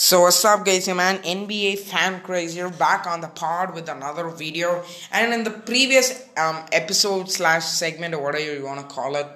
So 0.00 0.20
what's 0.20 0.44
up 0.44 0.64
guys, 0.64 0.86
your 0.86 0.94
man 0.94 1.18
NBA 1.24 1.80
fan 1.80 2.20
crazy 2.20 2.60
here 2.60 2.70
back 2.70 3.08
on 3.08 3.20
the 3.20 3.26
pod 3.26 3.74
with 3.74 3.88
another 3.88 4.28
video. 4.28 4.84
And 5.10 5.34
in 5.34 5.42
the 5.42 5.50
previous 5.50 6.24
um, 6.36 6.64
episode 6.70 7.28
slash 7.32 7.64
segment 7.64 8.14
or 8.14 8.22
whatever 8.22 8.54
you 8.54 8.64
want 8.64 8.78
to 8.78 8.86
call 8.86 9.16
it 9.16 9.26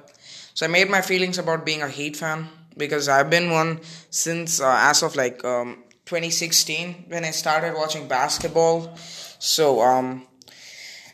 so 0.54 0.64
I 0.64 0.68
made 0.68 0.88
my 0.88 1.00
feelings 1.00 1.36
about 1.38 1.66
being 1.66 1.82
a 1.82 1.88
Heat 1.88 2.16
fan 2.16 2.48
because 2.76 3.08
I've 3.08 3.28
been 3.28 3.50
one 3.50 3.80
since 4.10 4.60
uh, 4.60 4.76
as 4.82 5.02
of 5.02 5.16
like 5.16 5.44
um, 5.44 5.82
2016 6.06 7.06
when 7.08 7.24
I 7.24 7.32
started 7.32 7.74
watching 7.74 8.06
basketball. 8.06 8.96
So 9.40 9.80
um 9.80 10.28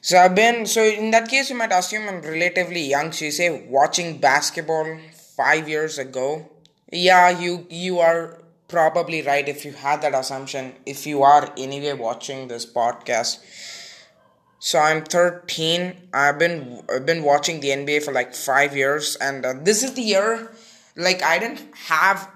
so 0.03 0.19
I've 0.19 0.35
been 0.35 0.67
so 0.67 0.83
in 0.83 1.11
that 1.13 1.27
case 1.27 1.49
you 1.49 1.57
might 1.57 1.73
assume 1.73 2.07
I'm 2.07 2.21
relatively 2.21 2.83
young. 2.83 3.13
So 3.13 3.25
you 3.25 3.31
say 3.31 3.67
watching 3.67 4.19
basketball 4.19 4.99
5 5.39 5.69
years 5.71 5.97
ago. 5.97 6.51
Yeah 6.93 7.31
you 7.31 7.67
you 7.71 8.01
are 8.01 8.38
probably 8.69 9.23
right 9.23 9.49
if 9.49 9.65
you 9.65 9.73
had 9.73 10.03
that 10.03 10.15
assumption 10.15 10.75
if 10.87 11.07
you 11.07 11.23
are 11.23 11.53
anyway 11.57 11.93
watching 11.93 12.49
this 12.49 12.65
podcast. 12.67 13.39
So 14.61 14.81
i'm 14.81 15.05
13 15.05 16.09
i've 16.13 16.37
been 16.37 16.83
i've 16.93 17.07
been 17.07 17.23
watching 17.23 17.61
the 17.61 17.69
nba 17.69 18.03
for 18.03 18.13
like 18.13 18.35
5 18.35 18.77
years 18.77 19.15
and 19.15 19.47
uh, 19.47 19.55
this 19.63 19.85
is 19.85 19.95
the 19.95 20.03
year 20.03 20.51
like 20.97 21.23
i 21.23 21.39
didn't 21.39 21.63
have 21.87 22.29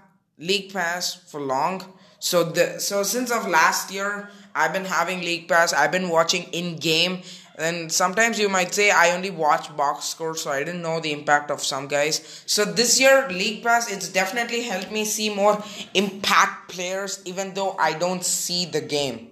league 0.42 0.72
pass 0.72 1.14
for 1.14 1.40
long. 1.40 1.94
So 2.18 2.44
the 2.44 2.78
so 2.78 3.02
since 3.02 3.30
of 3.30 3.48
last 3.48 3.90
year 3.90 4.28
i've 4.54 4.72
been 4.72 4.84
having 4.84 5.20
league 5.20 5.48
pass. 5.48 5.72
I've 5.72 5.92
been 5.92 6.08
watching 6.08 6.44
in 6.52 6.76
game 6.76 7.22
and 7.62 7.90
sometimes 7.90 8.38
you 8.38 8.48
might 8.48 8.74
say 8.74 8.90
I 8.90 9.12
only 9.12 9.30
watch 9.30 9.74
box 9.76 10.06
score, 10.06 10.36
so 10.36 10.50
I 10.50 10.64
didn't 10.64 10.82
know 10.82 11.00
the 11.00 11.12
impact 11.12 11.50
of 11.50 11.62
some 11.62 11.88
guys. 11.88 12.42
So 12.46 12.64
this 12.64 13.00
year, 13.00 13.28
League 13.30 13.62
Pass, 13.62 13.90
it's 13.90 14.08
definitely 14.08 14.62
helped 14.62 14.90
me 14.90 15.04
see 15.04 15.34
more 15.34 15.62
impact 15.94 16.70
players, 16.70 17.22
even 17.24 17.54
though 17.54 17.76
I 17.78 17.92
don't 17.92 18.24
see 18.24 18.66
the 18.66 18.80
game. 18.80 19.30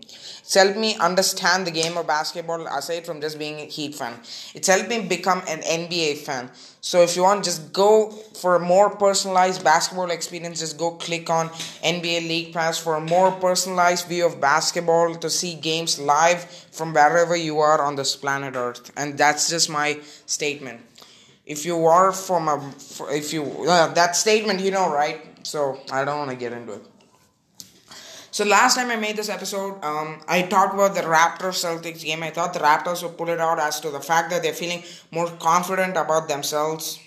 It's 0.50 0.54
helped 0.54 0.78
me 0.78 0.96
understand 0.96 1.66
the 1.66 1.70
game 1.70 1.96
of 1.96 2.08
basketball 2.08 2.66
aside 2.66 3.06
from 3.06 3.20
just 3.20 3.38
being 3.38 3.60
a 3.60 3.66
Heat 3.66 3.94
fan. 3.94 4.18
It's 4.52 4.66
helped 4.66 4.88
me 4.88 5.00
become 5.06 5.42
an 5.46 5.60
NBA 5.60 6.18
fan. 6.18 6.50
So 6.80 7.02
if 7.02 7.14
you 7.14 7.22
want, 7.22 7.44
just 7.44 7.72
go 7.72 8.10
for 8.10 8.56
a 8.56 8.60
more 8.60 8.88
personalized 8.88 9.62
basketball 9.62 10.10
experience. 10.10 10.60
Just 10.60 10.78
go 10.78 10.92
click 10.92 11.28
on 11.28 11.50
NBA 11.84 12.26
League 12.26 12.54
Pass 12.54 12.78
for 12.78 12.96
a 12.96 13.00
more 13.00 13.30
personalized 13.32 14.08
view 14.08 14.24
of 14.24 14.40
basketball 14.40 15.14
to 15.16 15.28
see 15.28 15.54
games 15.54 15.98
live 15.98 16.44
from 16.72 16.94
wherever 16.94 17.36
you 17.36 17.58
are 17.58 17.82
on 17.82 17.96
this 17.96 18.16
planet 18.16 18.56
Earth. 18.56 18.90
And 18.96 19.18
that's 19.18 19.50
just 19.50 19.68
my 19.68 20.00
statement. 20.24 20.80
If 21.44 21.66
you 21.66 21.84
are 21.86 22.12
from 22.12 22.48
a, 22.48 22.74
if 23.10 23.32
you 23.32 23.44
uh, 23.68 23.92
that 23.94 24.16
statement, 24.16 24.60
you 24.60 24.70
know, 24.70 24.90
right? 24.90 25.46
So 25.46 25.80
I 25.90 26.04
don't 26.04 26.18
want 26.18 26.30
to 26.30 26.36
get 26.36 26.52
into 26.52 26.74
it. 26.74 26.89
So 28.32 28.44
last 28.44 28.76
time 28.76 28.90
I 28.90 28.96
made 28.96 29.16
this 29.16 29.28
episode, 29.28 29.82
um, 29.84 30.20
I 30.28 30.42
talked 30.42 30.74
about 30.74 30.94
the 30.94 31.00
Raptors 31.00 31.64
Celtics 31.64 32.04
game. 32.04 32.22
I 32.22 32.30
thought 32.30 32.54
the 32.54 32.60
Raptors 32.60 33.02
would 33.02 33.18
pull 33.18 33.28
it 33.28 33.40
out 33.40 33.58
as 33.58 33.80
to 33.80 33.90
the 33.90 34.00
fact 34.00 34.30
that 34.30 34.42
they're 34.42 34.52
feeling 34.52 34.84
more 35.10 35.28
confident 35.38 35.96
about 35.96 36.28
themselves. 36.28 37.00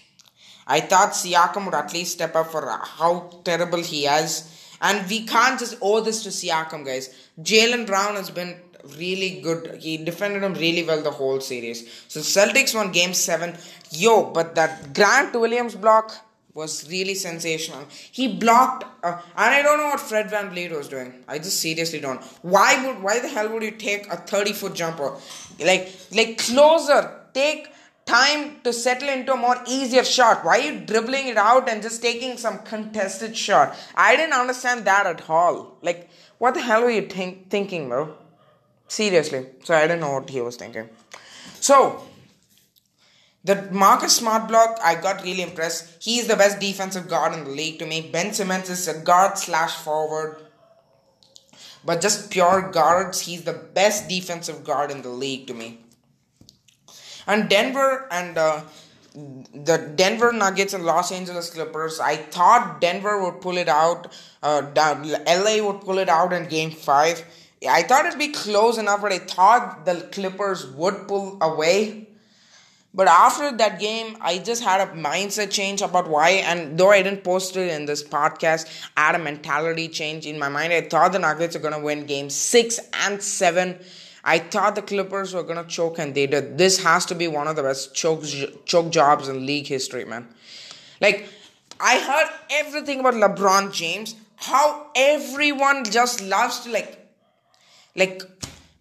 I 0.67 0.81
thought 0.81 1.11
Siakam 1.11 1.65
would 1.65 1.73
at 1.73 1.93
least 1.93 2.13
step 2.13 2.35
up 2.35 2.51
for 2.51 2.67
how 2.67 3.41
terrible 3.43 3.81
he 3.81 4.05
is. 4.05 4.49
And 4.81 5.09
we 5.09 5.25
can't 5.25 5.57
just 5.57 5.77
owe 5.81 6.01
this 6.01 6.23
to 6.23 6.29
Siakam, 6.29 6.85
guys. 6.85 7.13
Jaylen 7.41 7.87
Brown 7.87 8.15
has 8.15 8.29
been 8.29 8.59
really 8.97 9.39
good. 9.41 9.81
He 9.81 9.95
defended 9.97 10.43
him 10.43 10.53
really 10.55 10.83
well 10.83 11.01
the 11.01 11.11
whole 11.11 11.39
series. 11.39 11.89
So 12.09 12.19
Celtics 12.19 12.75
won 12.75 12.91
game 12.91 13.13
7. 13.13 13.55
Yo, 13.91 14.31
but 14.31 14.55
that 14.55 14.93
Grant 14.93 15.33
Williams 15.33 15.75
block 15.75 16.13
was 16.53 16.87
really 16.89 17.15
sensational. 17.15 17.85
He 18.11 18.27
blocked, 18.27 18.85
uh, 19.03 19.21
and 19.35 19.55
I 19.55 19.61
don't 19.61 19.77
know 19.79 19.87
what 19.87 19.99
Fred 19.99 20.29
Van 20.29 20.51
VanVleet 20.51 20.75
was 20.75 20.87
doing. 20.87 21.23
I 21.27 21.39
just 21.39 21.59
seriously 21.59 21.99
don't. 21.99 22.21
Why 22.41 22.85
would, 22.85 23.01
why 23.01 23.19
the 23.19 23.27
hell 23.27 23.49
would 23.49 23.63
you 23.63 23.71
take 23.71 24.11
a 24.11 24.17
30 24.17 24.53
foot 24.53 24.75
jumper? 24.75 25.15
Like, 25.59 25.91
like 26.11 26.37
closer, 26.37 27.21
take 27.33 27.67
time 28.05 28.59
to 28.63 28.71
settle 28.71 29.09
into 29.09 29.33
a 29.33 29.37
more 29.37 29.57
easier 29.67 30.03
shot. 30.03 30.45
Why 30.45 30.59
are 30.59 30.71
you 30.71 30.79
dribbling 30.81 31.27
it 31.27 31.37
out 31.37 31.69
and 31.69 31.81
just 31.81 32.01
taking 32.01 32.37
some 32.37 32.59
contested 32.59 33.35
shot? 33.35 33.75
I 33.95 34.15
didn't 34.15 34.33
understand 34.33 34.85
that 34.85 35.07
at 35.07 35.29
all. 35.29 35.77
Like, 35.81 36.09
what 36.37 36.53
the 36.53 36.61
hell 36.61 36.83
were 36.83 36.91
you 36.91 37.07
think, 37.07 37.49
thinking, 37.49 37.89
bro? 37.89 38.15
Seriously. 38.87 39.47
So 39.63 39.73
I 39.73 39.81
didn't 39.87 40.01
know 40.01 40.13
what 40.13 40.29
he 40.29 40.41
was 40.41 40.55
thinking. 40.55 40.89
So, 41.59 42.03
the 43.43 43.69
Marcus 43.71 44.15
Smart 44.15 44.47
block, 44.47 44.79
I 44.81 44.95
got 44.95 45.23
really 45.23 45.41
impressed. 45.41 46.01
He 46.01 46.17
is 46.19 46.27
the 46.27 46.37
best 46.37 46.59
defensive 46.59 47.09
guard 47.09 47.33
in 47.33 47.43
the 47.43 47.49
league 47.49 47.79
to 47.79 47.85
me. 47.85 48.09
Ben 48.09 48.33
Simmons 48.33 48.69
is 48.69 48.87
a 48.87 48.99
guard 48.99 49.37
slash 49.37 49.75
forward. 49.75 50.37
But 51.85 51.99
just 51.99 52.31
pure 52.31 52.69
guards, 52.71 53.21
he's 53.21 53.43
the 53.43 53.53
best 53.53 54.07
defensive 54.07 54.63
guard 54.63 54.91
in 54.91 55.01
the 55.01 55.09
league 55.09 55.47
to 55.47 55.53
me. 55.53 55.81
And 57.27 57.49
Denver 57.49 58.07
and 58.09 58.37
uh, 58.37 58.61
the 59.13 59.91
Denver 59.93 60.31
Nuggets 60.31 60.73
and 60.73 60.85
Los 60.85 61.11
Angeles 61.11 61.49
Clippers, 61.49 61.99
I 61.99 62.15
thought 62.15 62.79
Denver 62.79 63.21
would 63.23 63.41
pull 63.41 63.57
it 63.57 63.67
out. 63.67 64.13
Uh, 64.41 64.71
LA 64.75 65.61
would 65.61 65.81
pull 65.81 65.97
it 65.97 66.07
out 66.07 66.31
in 66.31 66.47
game 66.47 66.71
5. 66.71 67.25
I 67.69 67.83
thought 67.83 68.05
it'd 68.05 68.19
be 68.19 68.29
close 68.29 68.77
enough, 68.77 69.01
but 69.01 69.11
I 69.11 69.19
thought 69.19 69.85
the 69.85 70.07
Clippers 70.11 70.65
would 70.67 71.09
pull 71.09 71.37
away 71.41 72.07
but 72.93 73.07
after 73.07 73.55
that 73.57 73.79
game, 73.79 74.17
I 74.21 74.37
just 74.37 74.63
had 74.63 74.87
a 74.87 74.91
mindset 74.91 75.49
change 75.49 75.81
about 75.81 76.07
why, 76.07 76.29
and 76.29 76.77
though 76.77 76.91
I 76.91 77.01
didn't 77.01 77.23
post 77.23 77.57
it 77.57 77.69
in 77.69 77.85
this 77.85 78.03
podcast, 78.03 78.67
I 78.95 79.07
had 79.07 79.15
a 79.15 79.19
mentality 79.19 79.87
change 79.87 80.27
in 80.27 80.37
my 80.37 80.49
mind. 80.49 80.71
I 80.73 80.81
thought 80.81 81.11
the 81.11 81.19
Nuggets 81.19 81.55
are 81.55 81.59
gonna 81.59 81.79
win 81.79 82.05
game 82.05 82.29
six 82.29 82.79
and 83.05 83.21
seven. 83.21 83.79
I 84.23 84.39
thought 84.39 84.75
the 84.75 84.83
Clippers 84.83 85.33
were 85.33 85.43
gonna 85.43 85.65
choke, 85.65 85.97
and 85.97 86.13
they 86.13 86.27
did. 86.27 86.57
This 86.57 86.83
has 86.83 87.05
to 87.07 87.15
be 87.15 87.27
one 87.27 87.47
of 87.47 87.55
the 87.55 87.63
best 87.63 87.95
choke 87.95 88.23
choke 88.65 88.91
jobs 88.91 89.27
in 89.27 89.45
league 89.45 89.67
history, 89.67 90.05
man. 90.05 90.27
Like 91.01 91.27
I 91.79 91.99
heard 91.99 92.29
everything 92.51 92.99
about 92.99 93.15
LeBron 93.15 93.73
James, 93.73 94.15
how 94.35 94.91
everyone 94.95 95.83
just 95.83 96.21
loves 96.21 96.59
to 96.61 96.71
like, 96.71 97.09
like 97.95 98.21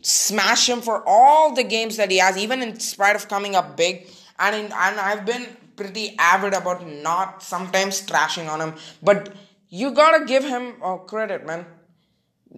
smash 0.03 0.69
him 0.69 0.81
for 0.81 1.03
all 1.07 1.55
the 1.55 1.65
games 1.65 1.97
that 1.97 2.11
he 2.11 2.19
has, 2.19 2.37
even 2.37 2.63
in 2.63 2.79
spite 2.79 3.17
of 3.17 3.29
coming 3.29 3.55
up 3.55 3.77
big. 3.77 4.07
And 4.39 4.55
in, 4.57 4.65
and 4.67 5.01
I've 5.01 5.25
been 5.25 5.47
pretty 5.77 6.17
avid 6.19 6.53
about 6.55 6.87
not 6.87 7.43
sometimes 7.43 8.03
trashing 8.03 8.49
on 8.49 8.61
him, 8.61 8.75
but 9.03 9.33
you 9.69 9.93
gotta 9.93 10.27
give 10.27 10.45
him 10.45 10.75
uh, 10.83 10.97
credit, 10.97 11.47
man. 11.47 11.65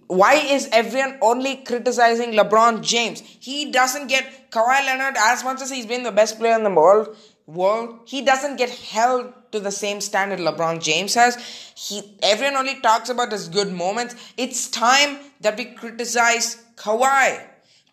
Why 0.08 0.34
is 0.34 0.68
everyone 0.72 1.18
only 1.22 1.56
criticizing 1.56 2.32
LeBron 2.32 2.82
James? 2.82 3.20
He 3.20 3.70
doesn't 3.70 4.08
get 4.08 4.50
Kawhi 4.50 4.84
Leonard 4.84 5.14
as 5.16 5.44
much 5.44 5.62
as 5.62 5.70
he's 5.70 5.86
been 5.86 6.02
the 6.02 6.10
best 6.10 6.38
player 6.38 6.56
in 6.56 6.64
the 6.64 6.70
world. 6.70 7.16
World, 7.46 8.00
he 8.06 8.22
doesn't 8.22 8.56
get 8.56 8.70
held 8.70 9.32
to 9.52 9.60
the 9.60 9.70
same 9.70 10.00
standard 10.00 10.38
LeBron 10.38 10.82
James 10.82 11.14
has. 11.14 11.36
He 11.76 12.16
everyone 12.22 12.56
only 12.56 12.80
talks 12.80 13.10
about 13.10 13.32
his 13.32 13.48
good 13.48 13.72
moments. 13.72 14.14
It's 14.36 14.68
time 14.68 15.18
that 15.40 15.56
we 15.56 15.66
criticize 15.66 16.64
Kawhi. 16.76 17.42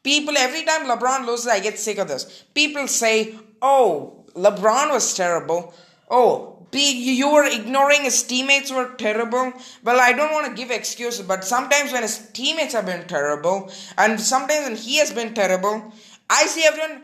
People, 0.03 0.38
every 0.38 0.63
time 0.63 0.88
LeBron 0.88 1.28
loses, 1.28 1.47
I 1.47 1.59
get 1.59 1.78
sick 1.78 1.97
of 1.97 2.07
this. 2.07 2.45
People 2.56 2.88
say, 2.88 3.35
oh, 3.61 4.25
LeBron 4.35 4.91
was 4.91 5.13
terrible. 5.13 5.73
Oh, 6.09 6.66
you 6.73 7.31
were 7.31 7.45
ignoring 7.45 8.03
his 8.03 8.23
teammates 8.23 8.72
were 8.72 8.94
terrible. 8.97 9.53
Well, 9.84 10.00
I 10.00 10.13
don't 10.13 10.31
want 10.31 10.47
to 10.47 10.53
give 10.53 10.72
excuses, 10.72 11.25
but 11.25 11.44
sometimes 11.44 11.91
when 11.91 12.01
his 12.01 12.29
teammates 12.34 12.73
have 12.73 12.85
been 12.85 13.07
terrible, 13.07 13.72
and 13.97 14.19
sometimes 14.19 14.69
when 14.69 14.75
he 14.78 14.97
has 14.97 15.11
been 15.11 15.34
terrible, 15.34 15.94
I 16.29 16.45
see 16.45 16.66
everyone 16.66 17.03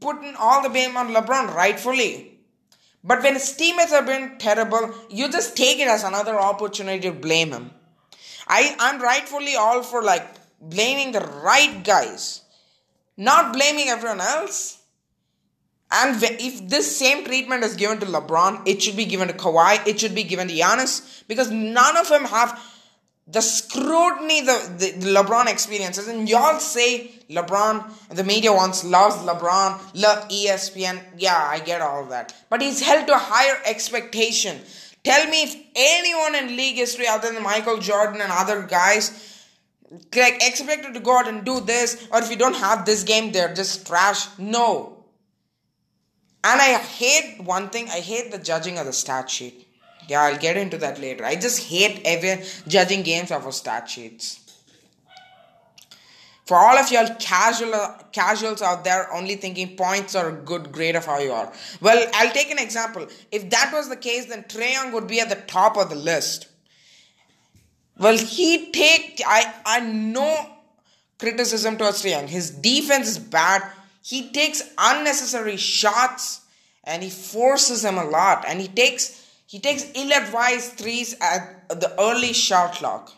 putting 0.00 0.34
all 0.36 0.62
the 0.62 0.68
blame 0.68 0.96
on 0.96 1.08
LeBron 1.08 1.54
rightfully. 1.54 2.40
But 3.04 3.22
when 3.22 3.34
his 3.34 3.56
teammates 3.56 3.92
have 3.92 4.06
been 4.06 4.38
terrible, 4.38 4.94
you 5.08 5.30
just 5.30 5.56
take 5.56 5.78
it 5.78 5.88
as 5.88 6.04
another 6.04 6.38
opportunity 6.38 7.08
to 7.08 7.12
blame 7.12 7.52
him. 7.52 7.70
I, 8.46 8.74
I'm 8.78 9.00
rightfully 9.00 9.54
all 9.54 9.82
for 9.82 10.02
like 10.02 10.26
blaming 10.60 11.12
the 11.12 11.20
right 11.20 11.82
guys, 11.84 12.42
not 13.16 13.52
blaming 13.52 13.88
everyone 13.88 14.20
else. 14.20 14.82
And 15.90 16.22
if 16.22 16.68
this 16.68 16.98
same 16.98 17.24
treatment 17.24 17.64
is 17.64 17.74
given 17.74 17.98
to 18.00 18.06
LeBron, 18.06 18.66
it 18.66 18.82
should 18.82 18.96
be 18.96 19.06
given 19.06 19.28
to 19.28 19.34
Kawhi, 19.34 19.86
it 19.86 19.98
should 19.98 20.14
be 20.14 20.24
given 20.24 20.48
to 20.48 20.54
Giannis, 20.54 21.22
because 21.28 21.50
none 21.50 21.96
of 21.96 22.08
them 22.08 22.24
have 22.24 22.60
the 23.30 23.40
scrutiny 23.40 24.40
the, 24.40 24.74
the, 24.78 25.06
LeBron 25.06 25.46
experiences. 25.48 26.08
And 26.08 26.28
y'all 26.28 26.58
say 26.58 27.10
LeBron, 27.28 28.14
the 28.14 28.24
media 28.24 28.52
wants 28.52 28.84
loves 28.84 29.16
LeBron, 29.16 29.78
love 29.94 30.28
ESPN. 30.28 31.00
Yeah, 31.16 31.36
I 31.36 31.60
get 31.60 31.80
all 31.80 32.06
that. 32.06 32.34
But 32.48 32.62
he's 32.62 32.80
held 32.80 33.06
to 33.06 33.14
a 33.14 33.18
higher 33.18 33.60
expectation. 33.66 34.60
Tell 35.04 35.26
me 35.28 35.42
if 35.42 35.56
anyone 35.76 36.34
in 36.34 36.56
league 36.56 36.76
history 36.76 37.06
other 37.06 37.32
than 37.32 37.42
Michael 37.42 37.78
Jordan 37.78 38.20
and 38.20 38.32
other 38.32 38.62
guys 38.62 39.34
like 40.14 40.42
expected 40.42 40.94
to 40.94 41.00
go 41.00 41.18
out 41.18 41.28
and 41.28 41.44
do 41.44 41.60
this, 41.60 42.06
or 42.12 42.20
if 42.20 42.30
you 42.30 42.36
don't 42.36 42.56
have 42.56 42.84
this 42.84 43.04
game, 43.04 43.32
they're 43.32 43.54
just 43.54 43.86
trash. 43.86 44.26
No. 44.38 45.04
And 46.44 46.60
I 46.60 46.78
hate 46.78 47.42
one 47.42 47.68
thing, 47.70 47.88
I 47.88 48.00
hate 48.00 48.30
the 48.30 48.38
judging 48.38 48.78
of 48.78 48.86
the 48.86 48.92
stat 48.92 49.28
sheet. 49.30 49.67
Yeah, 50.08 50.22
I'll 50.22 50.38
get 50.38 50.56
into 50.56 50.78
that 50.78 50.98
later. 50.98 51.24
I 51.24 51.36
just 51.36 51.68
hate 51.68 52.00
ever 52.04 52.42
judging 52.66 53.02
games 53.02 53.30
off 53.30 53.46
of 53.46 53.54
stat 53.54 53.88
sheets. 53.88 54.40
For 56.46 56.56
all 56.56 56.78
of 56.78 56.90
y'all 56.90 57.14
casual 57.20 57.94
casuals 58.10 58.62
out 58.62 58.82
there 58.82 59.12
only 59.12 59.36
thinking 59.36 59.76
points 59.76 60.14
are 60.14 60.30
a 60.30 60.32
good 60.32 60.72
grade 60.72 60.96
of 60.96 61.04
how 61.04 61.18
you 61.18 61.30
are. 61.30 61.52
Well, 61.82 62.10
I'll 62.14 62.32
take 62.32 62.50
an 62.50 62.58
example. 62.58 63.06
If 63.30 63.50
that 63.50 63.70
was 63.74 63.90
the 63.90 63.96
case, 63.96 64.24
then 64.24 64.44
Trae 64.44 64.72
Young 64.72 64.92
would 64.92 65.06
be 65.06 65.20
at 65.20 65.28
the 65.28 65.34
top 65.34 65.76
of 65.76 65.90
the 65.90 65.94
list. 65.94 66.48
Well, 67.98 68.16
he 68.16 68.70
take 68.72 69.20
I 69.26 69.52
I 69.66 69.80
know 69.80 70.56
criticism 71.18 71.76
towards 71.76 72.02
Trae 72.02 72.12
Young. 72.12 72.28
His 72.28 72.48
defense 72.50 73.08
is 73.08 73.18
bad. 73.18 73.62
He 74.02 74.30
takes 74.30 74.62
unnecessary 74.78 75.58
shots 75.58 76.40
and 76.84 77.02
he 77.02 77.10
forces 77.10 77.82
them 77.82 77.98
a 77.98 78.04
lot. 78.04 78.46
And 78.48 78.58
he 78.58 78.68
takes 78.68 79.17
he 79.48 79.58
takes 79.58 79.90
ill-advised 79.94 80.72
threes 80.72 81.16
at 81.22 81.66
the 81.70 81.90
early 81.98 82.34
shot 82.34 82.74
clock. 82.74 83.12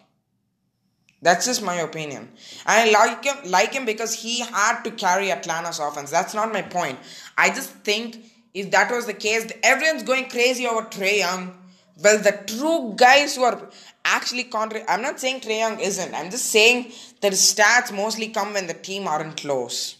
That's 1.21 1.45
just 1.47 1.61
my 1.61 1.75
opinion. 1.75 2.31
I 2.65 2.89
like 2.93 3.25
him, 3.25 3.51
like 3.51 3.73
him 3.73 3.85
because 3.85 4.15
he 4.15 4.39
had 4.39 4.83
to 4.85 4.93
carry 4.93 5.33
Atlanta's 5.33 5.81
offense. 5.81 6.09
That's 6.13 6.33
not 6.33 6.53
my 6.53 6.63
point. 6.63 7.01
I 7.37 7.49
just 7.49 7.71
think 7.89 8.25
if 8.55 8.71
that 8.71 8.93
was 8.93 9.07
the 9.07 9.13
case, 9.13 9.51
everyone's 9.65 10.05
going 10.05 10.29
crazy 10.29 10.69
over 10.69 10.83
Trae 10.83 11.19
Young. 11.19 11.53
Well, 12.01 12.19
the 12.19 12.39
true 12.47 12.95
guys 12.97 13.35
who 13.35 13.43
are 13.43 13.69
actually 14.05 14.45
contra- 14.45 14.89
I'm 14.89 15.03
not 15.03 15.19
saying 15.19 15.41
Trae 15.41 15.59
Young 15.59 15.81
isn't. 15.81 16.15
I'm 16.15 16.31
just 16.31 16.47
saying 16.47 16.93
that 17.23 17.33
stats 17.33 17.93
mostly 17.93 18.29
come 18.29 18.55
when 18.55 18.69
the 18.69 18.75
team 18.75 19.09
aren't 19.09 19.37
close. 19.37 19.97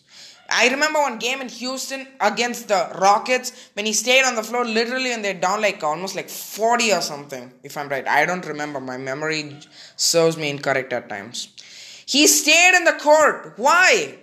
I 0.51 0.69
remember 0.69 1.01
one 1.01 1.19
game 1.19 1.41
in 1.41 1.49
Houston 1.49 2.07
against 2.21 2.69
the 2.69 2.91
Rockets 2.99 3.71
when 3.75 3.87
he 3.87 3.93
stayed 3.93 4.25
on 4.25 4.35
the 4.35 4.43
floor 4.43 4.65
literally 4.65 5.13
and 5.13 5.25
they're 5.25 5.35
down 5.35 5.61
like 5.61 5.83
almost 5.83 6.17
like 6.17 6.29
40 6.29 6.93
or 6.93 7.01
something, 7.01 7.53
if 7.63 7.77
I'm 7.77 7.89
right. 7.89 8.07
I 8.07 8.27
don't 8.27 8.45
remember. 8.47 8.81
My 8.81 8.97
memory 8.97 9.59
serves 9.97 10.37
me 10.37 10.51
incorrect 10.51 10.93
at 10.93 11.09
times. 11.09 11.49
He 12.07 12.27
stayed 12.27 12.75
in 12.77 12.85
the 12.85 12.93
court. 12.93 13.55
Why? 13.57 14.19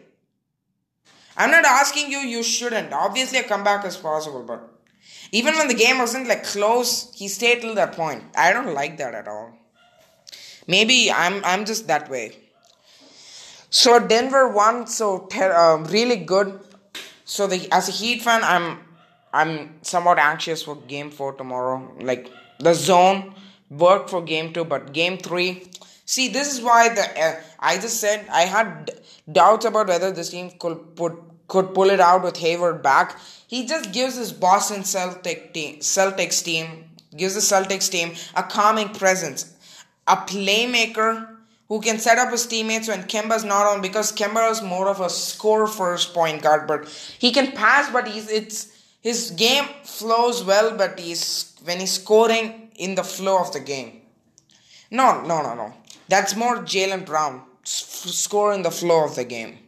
I'm 1.37 1.51
not 1.51 1.65
asking 1.65 2.11
you, 2.11 2.17
you 2.19 2.43
shouldn't. 2.43 2.91
Obviously, 2.91 3.37
a 3.37 3.43
comeback 3.43 3.85
is 3.85 3.95
possible, 3.95 4.43
but 4.43 4.67
even 5.31 5.55
when 5.55 5.67
the 5.67 5.73
game 5.73 5.99
wasn't 5.99 6.27
like 6.27 6.43
close, 6.43 7.13
he 7.13 7.27
stayed 7.27 7.61
till 7.61 7.75
that 7.75 7.93
point. 7.93 8.23
I 8.35 8.53
don't 8.53 8.73
like 8.73 8.97
that 8.97 9.13
at 9.13 9.27
all. 9.27 9.53
Maybe 10.67 11.11
I'm 11.11 11.43
I'm 11.45 11.65
just 11.65 11.87
that 11.87 12.09
way. 12.09 12.35
So 13.69 13.99
Denver 13.99 14.47
won, 14.49 14.87
so 14.87 15.27
ter- 15.29 15.53
uh, 15.53 15.77
really 15.89 16.17
good. 16.17 16.59
So 17.25 17.47
the 17.47 17.67
as 17.71 17.89
a 17.89 17.91
Heat 17.91 18.21
fan, 18.21 18.43
I'm 18.43 18.79
I'm 19.33 19.75
somewhat 19.81 20.19
anxious 20.19 20.63
for 20.63 20.75
Game 20.75 21.11
Four 21.11 21.33
tomorrow. 21.33 21.91
Like 21.99 22.31
the 22.59 22.73
zone 22.73 23.33
worked 23.69 24.09
for 24.09 24.21
Game 24.21 24.53
Two, 24.53 24.63
but 24.63 24.93
Game 24.93 25.17
Three. 25.17 25.69
See, 26.05 26.29
this 26.29 26.53
is 26.53 26.61
why 26.61 26.89
the 26.89 27.21
uh, 27.21 27.41
I 27.59 27.77
just 27.77 27.99
said 27.99 28.25
I 28.31 28.43
had 28.43 28.91
doubts 29.29 29.65
about 29.65 29.87
whether 29.87 30.11
this 30.11 30.29
team 30.29 30.51
could 30.59 30.95
put 30.95 31.13
could 31.49 31.73
pull 31.73 31.89
it 31.89 31.99
out 31.99 32.23
with 32.23 32.37
Hayward 32.37 32.81
back. 32.81 33.19
He 33.47 33.65
just 33.65 33.91
gives 33.91 34.15
his 34.15 34.31
Boston 34.31 34.83
Celtic 34.83 35.53
team, 35.53 35.79
Celtics 35.79 36.43
team, 36.43 36.85
gives 37.15 37.35
the 37.35 37.41
Celtics 37.41 37.89
team 37.89 38.13
a 38.35 38.43
calming 38.43 38.89
presence, 38.89 39.53
a 40.07 40.17
playmaker 40.17 41.36
who 41.67 41.81
can 41.81 41.99
set 41.99 42.17
up 42.17 42.31
his 42.31 42.45
teammates 42.45 42.87
when 42.87 43.03
Kemba's 43.03 43.43
not 43.43 43.65
on 43.67 43.81
because 43.81 44.11
Kemba 44.11 44.51
is 44.51 44.61
more 44.61 44.87
of 44.87 45.01
a 45.01 45.09
score 45.09 45.67
first 45.67 46.13
point 46.13 46.41
guard, 46.41 46.67
but 46.67 46.87
he 47.19 47.31
can 47.31 47.51
pass, 47.51 47.91
but 47.91 48.07
he's 48.07 48.29
it's 48.29 48.73
his 49.01 49.31
game 49.31 49.65
flows 49.83 50.43
well, 50.43 50.75
but 50.77 50.99
he's 50.99 51.53
when 51.63 51.79
he's 51.79 51.93
scoring 51.93 52.71
in 52.75 52.95
the 52.95 53.03
flow 53.03 53.39
of 53.39 53.51
the 53.53 53.59
game. 53.59 54.01
No, 54.89 55.21
no, 55.21 55.41
no, 55.41 55.53
no. 55.55 55.73
That's 56.07 56.35
more 56.35 56.57
Jaylen 56.57 57.05
Brown 57.05 57.41
score 57.63 58.53
in 58.53 58.61
the 58.61 58.71
flow 58.71 59.03
of 59.03 59.15
the 59.15 59.25
game. 59.25 59.59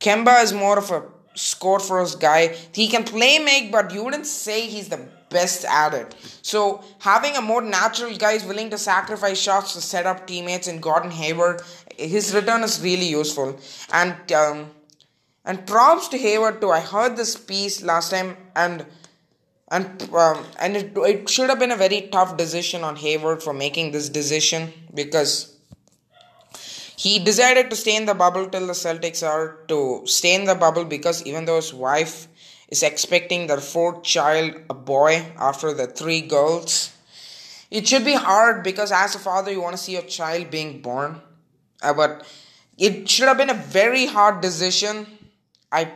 Kemba 0.00 0.42
is 0.42 0.52
more 0.52 0.78
of 0.78 0.90
a 0.90 1.04
score 1.34 1.80
first 1.80 2.20
guy. 2.20 2.54
He 2.72 2.88
can 2.88 3.04
play 3.04 3.38
make, 3.38 3.72
but 3.72 3.92
you 3.92 4.04
wouldn't 4.04 4.26
say 4.26 4.66
he's 4.66 4.88
the 4.88 5.08
best 5.30 5.64
at 5.64 5.94
it. 5.94 6.14
So 6.42 6.82
having 6.98 7.36
a 7.36 7.42
more 7.42 7.62
natural 7.62 8.16
guy 8.16 8.32
is 8.32 8.44
willing 8.44 8.70
to 8.70 8.78
sacrifice 8.78 9.40
shots 9.40 9.74
to 9.74 9.80
set 9.80 10.06
up 10.06 10.26
teammates 10.26 10.68
in 10.68 10.80
Gordon 10.80 11.10
Hayward, 11.10 11.62
his 11.96 12.34
return 12.34 12.62
is 12.62 12.82
really 12.82 13.06
useful. 13.06 13.58
And 13.92 14.32
um, 14.32 14.70
and 15.44 15.66
props 15.66 16.08
to 16.08 16.18
Hayward 16.18 16.60
too. 16.60 16.70
I 16.70 16.80
heard 16.80 17.16
this 17.16 17.36
piece 17.36 17.82
last 17.82 18.10
time 18.10 18.36
and 18.54 18.86
and 19.70 20.02
um, 20.12 20.44
and 20.58 20.76
it, 20.76 20.92
it 20.96 21.30
should 21.30 21.48
have 21.48 21.58
been 21.58 21.70
a 21.70 21.76
very 21.76 22.08
tough 22.12 22.36
decision 22.36 22.82
on 22.82 22.96
Hayward 22.96 23.42
for 23.42 23.52
making 23.52 23.92
this 23.92 24.08
decision 24.08 24.72
because 24.92 25.56
he 26.96 27.18
decided 27.18 27.70
to 27.70 27.76
stay 27.76 27.96
in 27.96 28.04
the 28.04 28.14
bubble 28.14 28.46
till 28.48 28.66
the 28.66 28.74
Celtics 28.74 29.26
are 29.26 29.58
to 29.68 30.02
stay 30.04 30.34
in 30.34 30.44
the 30.44 30.54
bubble 30.54 30.84
because 30.84 31.24
even 31.24 31.44
though 31.44 31.56
his 31.56 31.72
wife 31.72 32.28
is 32.70 32.82
expecting 32.82 33.46
their 33.46 33.60
fourth 33.60 34.02
child, 34.02 34.54
a 34.70 34.74
boy, 34.74 35.32
after 35.36 35.74
the 35.74 35.86
three 35.86 36.20
girls. 36.20 36.92
It 37.70 37.86
should 37.86 38.04
be 38.04 38.14
hard 38.14 38.62
because 38.62 38.92
as 38.92 39.14
a 39.14 39.18
father, 39.18 39.50
you 39.50 39.60
want 39.60 39.76
to 39.76 39.82
see 39.82 39.92
your 39.92 40.02
child 40.02 40.50
being 40.50 40.80
born. 40.80 41.20
Uh, 41.82 41.94
but 41.94 42.26
it 42.78 43.08
should 43.08 43.28
have 43.28 43.38
been 43.38 43.50
a 43.50 43.54
very 43.54 44.06
hard 44.06 44.40
decision. 44.40 45.06
I 45.70 45.92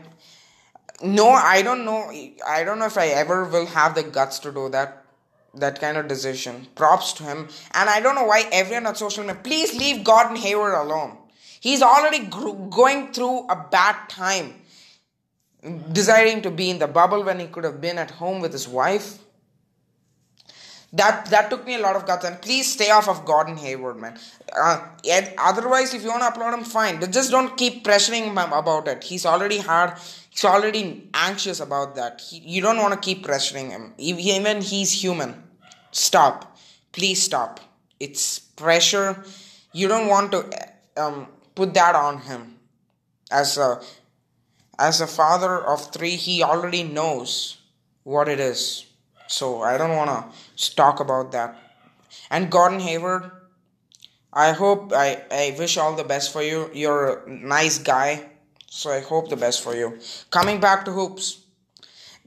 no, 1.03 1.29
I 1.29 1.63
don't 1.63 1.85
know. 1.85 2.11
I 2.47 2.65
don't 2.65 2.79
know 2.79 2.87
if 2.87 2.97
I 2.97 3.09
ever 3.09 3.45
will 3.45 3.67
have 3.67 3.95
the 3.95 4.05
guts 4.05 4.39
to 4.41 4.53
do 4.53 4.69
that. 4.71 5.05
That 5.55 5.81
kind 5.81 5.97
of 5.97 6.09
decision. 6.09 6.67
Props 6.75 7.13
to 7.15 7.25
him. 7.25 7.49
And 7.73 7.91
I 7.91 8.01
don't 8.01 8.15
know 8.15 8.25
why 8.25 8.49
everyone 8.51 8.87
on 8.87 8.97
social 8.97 9.23
media. 9.23 9.41
Please 9.43 9.75
leave 9.75 10.03
Gordon 10.03 10.37
Hayward 10.37 10.75
alone. 10.75 11.19
He's 11.61 11.83
already 11.83 12.27
going 12.27 13.13
through 13.13 13.47
a 13.49 13.57
bad 13.71 14.09
time 14.09 14.55
desiring 15.93 16.43
to 16.43 16.51
be 16.51 16.71
in 16.71 16.79
the 16.79 16.87
bubble 16.87 17.23
when 17.25 17.41
he 17.41 17.47
could 17.47 17.65
have 17.65 17.81
been 17.81 17.99
at 17.99 18.11
home 18.13 18.41
with 18.41 18.53
his 18.53 18.69
wife. 18.69 19.19
That 20.93 21.27
that 21.31 21.51
took 21.51 21.67
me 21.67 21.75
a 21.75 21.81
lot 21.81 21.97
of 21.97 22.07
guts. 22.07 22.25
And 22.25 22.41
please 22.41 22.73
stay 22.73 22.91
off 22.91 23.09
of 23.09 23.25
Gordon 23.25 23.57
Hayward, 23.57 23.97
man. 23.97 24.17
Uh, 24.57 24.87
otherwise, 25.39 25.93
if 25.93 26.05
you 26.05 26.11
want 26.11 26.23
to 26.23 26.31
upload 26.31 26.55
him, 26.55 26.63
fine. 26.63 27.01
But 27.01 27.11
just 27.11 27.33
don't 27.33 27.57
keep 27.57 27.85
pressuring 27.85 28.27
him 28.27 28.39
about 28.39 28.87
it. 28.87 29.03
He's 29.03 29.27
already 29.27 29.59
hard. 29.59 29.95
He's 30.31 30.45
already 30.45 31.11
anxious 31.13 31.59
about 31.59 31.97
that. 31.97 32.21
He, 32.21 32.39
you 32.39 32.61
don't 32.61 32.79
want 32.79 32.95
to 32.95 33.01
keep 33.01 33.27
pressuring 33.27 33.71
him. 33.71 33.95
Even 33.99 34.61
he's 34.61 34.93
human. 34.93 35.43
Stop. 35.91 36.57
Please 36.93 37.21
stop. 37.21 37.59
It's 37.99 38.39
pressure. 38.39 39.25
You 39.73 39.89
don't 39.89 40.07
want 40.07 40.31
to 40.31 40.69
um, 40.97 41.27
put 41.57 41.75
that 41.75 41.97
on 41.97 42.21
him 42.21 42.59
as 43.33 43.59
a 43.59 43.81
as 44.79 45.01
a 45.01 45.07
father 45.07 45.59
of 45.65 45.93
three, 45.93 46.17
he 46.17 46.43
already 46.43 46.83
knows 46.83 47.59
what 48.03 48.29
it 48.29 48.41
is. 48.41 48.87
So 49.27 49.63
I 49.63 49.79
don't 49.79 49.97
want 49.97 50.11
to 50.57 50.75
talk 50.77 51.01
about 51.01 51.33
that. 51.33 51.57
And 52.31 52.51
Gordon 52.51 52.81
Hayward, 52.81 53.31
I 54.33 54.53
hope, 54.53 54.93
I, 54.93 55.23
I 55.31 55.55
wish 55.59 55.77
all 55.77 55.95
the 55.95 56.05
best 56.05 56.33
for 56.33 56.43
you. 56.43 56.71
You're 56.75 57.25
a 57.25 57.31
nice 57.31 57.79
guy. 57.79 58.29
So 58.69 58.91
I 58.91 59.01
hope 59.01 59.29
the 59.29 59.37
best 59.37 59.63
for 59.63 59.75
you. 59.75 59.99
Coming 60.31 60.61
back 60.61 60.85
to 60.87 60.91
hoops 60.93 61.44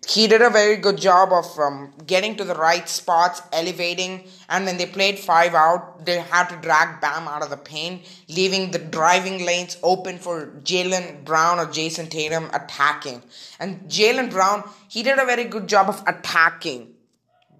he 0.07 0.25
did 0.27 0.41
a 0.41 0.49
very 0.49 0.77
good 0.77 0.97
job 0.97 1.33
of 1.33 1.59
um, 1.59 1.91
getting 2.05 2.37
to 2.37 2.45
the 2.45 2.55
right 2.55 2.87
spots, 2.87 3.41
elevating, 3.51 4.23
and 4.47 4.65
when 4.65 4.77
they 4.77 4.85
played 4.85 5.19
five 5.19 5.53
out, 5.53 6.05
they 6.05 6.19
had 6.19 6.47
to 6.47 6.55
drag 6.57 7.01
Bam 7.01 7.27
out 7.27 7.43
of 7.43 7.49
the 7.49 7.57
paint, 7.57 8.03
leaving 8.29 8.71
the 8.71 8.79
driving 8.79 9.45
lanes 9.45 9.77
open 9.83 10.17
for 10.17 10.47
Jaylen 10.63 11.25
Brown 11.25 11.59
or 11.59 11.65
Jayson 11.65 12.09
Tatum 12.09 12.49
attacking. 12.53 13.21
And 13.59 13.81
Jaylen 13.89 14.31
Brown, 14.31 14.63
he 14.87 15.03
did 15.03 15.19
a 15.19 15.25
very 15.25 15.43
good 15.43 15.67
job 15.67 15.89
of 15.89 16.01
attacking. 16.07 16.93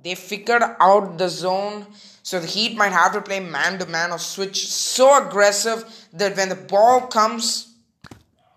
They 0.04 0.16
figured 0.16 0.64
out 0.80 1.18
the 1.18 1.28
zone, 1.28 1.88
so 2.24 2.40
the 2.40 2.48
Heat 2.48 2.78
might 2.78 2.94
have 2.94 3.12
to 3.12 3.22
play 3.22 3.42
man 3.42 3.78
to 3.80 3.86
man 3.88 4.12
or 4.12 4.20
switch 4.20 4.70
so 4.70 5.28
aggressive 5.28 5.84
that 6.14 6.38
when 6.38 6.48
the 6.48 6.56
ball 6.56 7.08
comes 7.08 7.76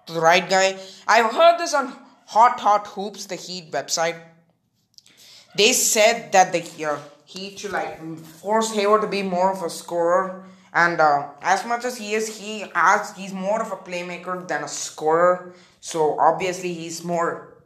to 0.07 0.13
the 0.13 0.21
right 0.21 0.49
guy, 0.49 0.79
I've 1.09 1.33
heard 1.33 1.59
this 1.59 1.75
on 1.75 1.93
Hot 2.31 2.61
Hot 2.61 2.87
Hoops, 2.87 3.27
the 3.27 3.35
Heat 3.35 3.73
website, 3.73 4.15
they 5.57 5.73
said 5.73 6.31
that 6.31 6.53
the 6.53 6.63
uh, 6.85 6.99
Heat 7.25 7.59
should 7.59 7.73
like 7.73 7.99
force 8.41 8.73
Hayward 8.73 9.03
to 9.03 9.09
be 9.09 9.23
more 9.23 9.53
of 9.53 9.65
a 9.65 9.71
scorer. 9.71 10.45
And 10.73 11.01
uh, 11.01 11.31
as 11.43 11.67
much 11.67 11.85
as 11.85 11.99
he 11.99 12.15
is, 12.15 12.39
he 12.39 12.67
has 12.73 13.17
he's 13.17 13.33
more 13.33 13.61
of 13.61 13.73
a 13.73 13.77
playmaker 13.77 14.47
than 14.47 14.63
a 14.63 14.69
scorer. 14.69 15.55
So 15.81 16.21
obviously 16.21 16.73
he's 16.73 17.03
more 17.03 17.65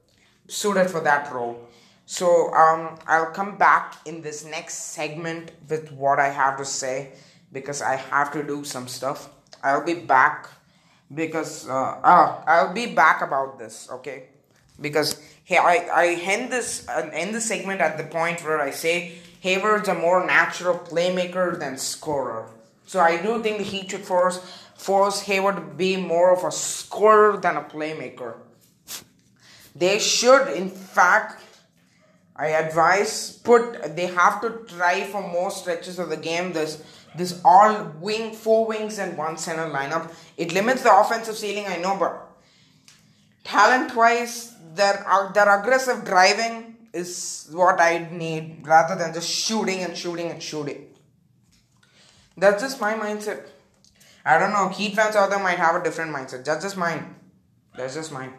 suited 0.49 0.89
for 0.89 1.01
that 1.01 1.31
role. 1.31 1.69
So 2.07 2.51
um, 2.55 2.99
I'll 3.07 3.33
come 3.33 3.59
back 3.59 3.97
in 4.07 4.23
this 4.23 4.47
next 4.47 4.95
segment 4.97 5.53
with 5.69 5.93
what 5.93 6.19
I 6.19 6.29
have 6.31 6.57
to 6.57 6.65
say 6.65 7.13
because 7.53 7.83
I 7.83 7.97
have 7.97 8.33
to 8.33 8.43
do 8.43 8.65
some 8.65 8.89
stuff. 8.89 9.29
I'll 9.63 9.85
be 9.85 9.95
back 9.95 10.49
because 11.15 11.69
uh, 11.69 12.01
uh, 12.03 12.43
I'll 12.47 12.73
be 12.73 12.87
back 12.87 13.21
about 13.21 13.59
this. 13.59 13.89
Okay 13.93 14.29
because 14.81 15.21
hey, 15.45 15.59
I, 15.59 15.89
I 15.93 16.07
end 16.21 16.51
this 16.51 16.87
end 16.89 17.35
the 17.35 17.41
segment 17.41 17.81
at 17.81 17.99
the 17.99 18.05
point 18.05 18.45
where 18.45 18.61
I 18.61 18.71
say 18.71 19.13
Hayward's 19.41 19.89
a 19.89 19.95
more 19.95 20.27
natural 20.27 20.79
playmaker 20.79 21.59
than 21.59 21.77
scorer. 21.77 22.49
So 22.87 23.01
I 23.01 23.21
do 23.21 23.43
think 23.43 23.59
the 23.59 23.65
Heat 23.65 23.91
should 23.91 24.05
force 24.05 24.39
force 24.77 25.21
Hayward 25.23 25.57
to 25.57 25.63
be 25.63 25.97
more 25.97 26.33
of 26.33 26.45
a 26.45 26.53
scorer 26.53 27.37
than 27.37 27.57
a 27.57 27.63
playmaker. 27.63 28.35
They 29.75 29.99
should, 29.99 30.49
in 30.49 30.71
fact, 30.71 31.43
I 32.37 32.49
advise 32.49 33.39
put 33.39 33.97
they 33.97 34.07
have 34.07 34.41
to 34.41 34.65
try 34.69 35.05
for 35.05 35.23
more 35.23 35.51
stretches 35.51 35.99
of 35.99 36.09
the 36.11 36.17
game. 36.17 36.53
This 36.53 36.83
this 37.15 37.41
all 37.45 37.93
wing 38.01 38.33
four 38.35 38.67
wings 38.67 38.99
and 38.99 39.17
one 39.17 39.37
center 39.37 39.67
lineup. 39.71 40.13
It 40.37 40.53
limits 40.53 40.83
the 40.83 40.97
offensive 40.97 41.37
ceiling, 41.37 41.67
I 41.69 41.77
know, 41.77 41.97
but 41.97 42.29
talent 43.45 43.95
wise, 43.95 44.54
their 44.75 45.05
uh, 45.09 45.33
their 45.33 45.61
aggressive 45.61 46.05
driving 46.05 46.77
is 46.93 47.49
what 47.53 47.81
I 47.81 48.09
need 48.11 48.67
rather 48.67 48.97
than 48.97 49.13
just 49.13 49.29
shooting 49.29 49.81
and 49.81 49.97
shooting 49.97 50.31
and 50.31 50.43
shooting. 50.43 50.87
That's 52.37 52.63
just 52.63 52.81
my 52.81 52.95
mindset. 52.95 53.47
I 54.25 54.39
don't 54.39 54.53
know. 54.53 54.69
Heat 54.69 54.95
fans 54.95 55.17
out 55.17 55.31
there 55.31 55.39
might 55.39 55.59
have 55.59 55.75
a 55.75 55.85
different 55.85 56.15
mindset. 56.15 56.45
That's 56.45 56.65
just 56.65 56.77
mine. 56.77 57.15
That's 57.77 57.95
just 57.95 58.13
mine. 58.13 58.33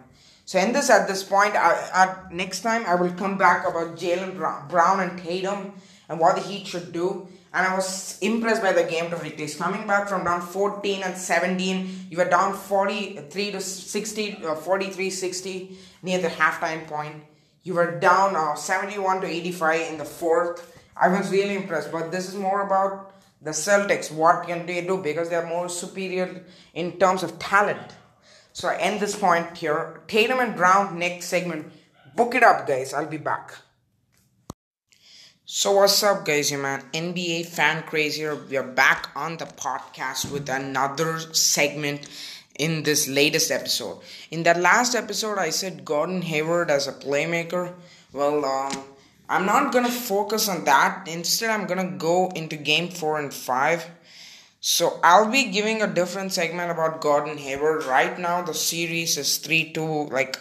So 0.46 0.60
end 0.60 0.76
this 0.76 0.90
at 0.90 1.08
this 1.08 1.24
point. 1.24 1.56
I, 1.56 1.90
at 1.94 2.32
next 2.32 2.62
time 2.62 2.86
I 2.86 2.96
will 2.96 3.12
come 3.14 3.38
back 3.38 3.68
about 3.68 3.98
Jaylen 3.98 4.38
Brown 4.70 5.00
and 5.00 5.18
Tatum 5.18 5.74
and 6.10 6.20
what 6.20 6.36
the 6.36 6.42
Heat 6.42 6.68
should 6.68 6.92
do. 6.92 7.28
And 7.56 7.66
I 7.66 7.74
was 7.74 8.20
impressed 8.20 8.62
by 8.62 8.74
the 8.74 8.84
game 8.84 9.10
to 9.12 9.16
victories. 9.16 9.56
Coming 9.56 9.88
back 9.88 10.10
from 10.10 10.26
down 10.26 10.42
14 10.42 11.04
and 11.04 11.18
17, 11.18 12.08
you 12.10 12.18
were 12.18 12.26
down 12.26 12.54
43 12.54 13.52
to 13.52 13.62
60, 13.62 14.44
uh, 14.44 14.56
43 14.56 15.10
60 15.10 15.78
near 16.04 16.20
the 16.20 16.28
halftime 16.28 16.86
point. 16.86 17.24
You 17.64 17.76
were 17.76 17.98
down 17.98 18.36
uh, 18.36 18.56
71 18.56 19.22
to 19.22 19.28
85 19.28 19.90
in 19.90 19.98
the 19.98 20.04
fourth. 20.04 20.78
I 20.98 21.08
was 21.08 21.32
really 21.32 21.56
impressed. 21.56 21.94
But 21.94 22.12
this 22.12 22.28
is 22.28 22.36
more 22.36 22.60
about 22.60 23.14
the 23.42 23.52
Celtics. 23.52 24.12
What 24.12 24.48
can 24.48 24.66
they 24.66 24.86
do? 24.86 24.98
Because 24.98 25.30
they 25.30 25.38
are 25.38 25.48
more 25.48 25.70
superior 25.70 26.44
in 26.74 27.00
terms 27.00 27.24
of 27.24 27.40
talent. 27.40 27.96
So 28.52 28.68
I 28.68 28.76
end 28.76 29.00
this 29.00 29.16
point 29.16 29.56
here. 29.56 30.02
Tatum 30.08 30.42
and 30.42 30.58
Brown 30.58 31.00
next 31.00 31.28
segment. 31.28 31.72
Book 32.18 32.36
it 32.36 32.44
up, 32.44 32.68
guys. 32.68 32.94
I'll 32.94 33.08
be 33.08 33.18
back. 33.18 33.54
So 35.48 35.74
what's 35.74 36.02
up, 36.02 36.26
guys? 36.26 36.50
You 36.50 36.58
man, 36.58 36.82
NBA 36.92 37.46
fan 37.46 37.84
crazier. 37.84 38.34
We 38.34 38.58
are 38.58 38.64
back 38.64 39.12
on 39.16 39.38
the 39.38 39.46
podcast 39.46 40.32
with 40.32 40.50
another 40.50 41.20
segment 41.20 42.10
in 42.58 42.82
this 42.82 43.08
latest 43.08 43.52
episode. 43.52 44.00
In 44.32 44.42
that 44.42 44.60
last 44.60 44.96
episode, 44.96 45.38
I 45.38 45.52
said 45.52 45.86
Gordon 45.86 46.24
Hayward 46.24 46.72
as 46.72 46.88
a 46.88 46.94
playmaker. 46.94 47.76
Well, 48.12 48.44
um, 48.44 48.86
I'm 49.30 49.46
not 49.46 49.72
gonna 49.72 49.92
focus 49.92 50.50
on 50.50 50.66
that. 50.66 51.08
Instead, 51.08 51.52
I'm 51.52 51.68
gonna 51.68 51.92
go 51.92 52.32
into 52.36 52.56
game 52.56 52.90
four 52.90 53.20
and 53.20 53.32
five. 53.32 53.86
So 54.62 55.00
I'll 55.04 55.30
be 55.30 55.52
giving 55.52 55.80
a 55.84 55.94
different 55.94 56.34
segment 56.34 56.72
about 56.72 57.02
Gordon 57.02 57.38
Hayward. 57.38 57.84
Right 57.84 58.18
now, 58.18 58.42
the 58.42 58.56
series 58.56 59.16
is 59.16 59.38
3 59.38 59.74
2. 59.74 60.06
Like, 60.06 60.40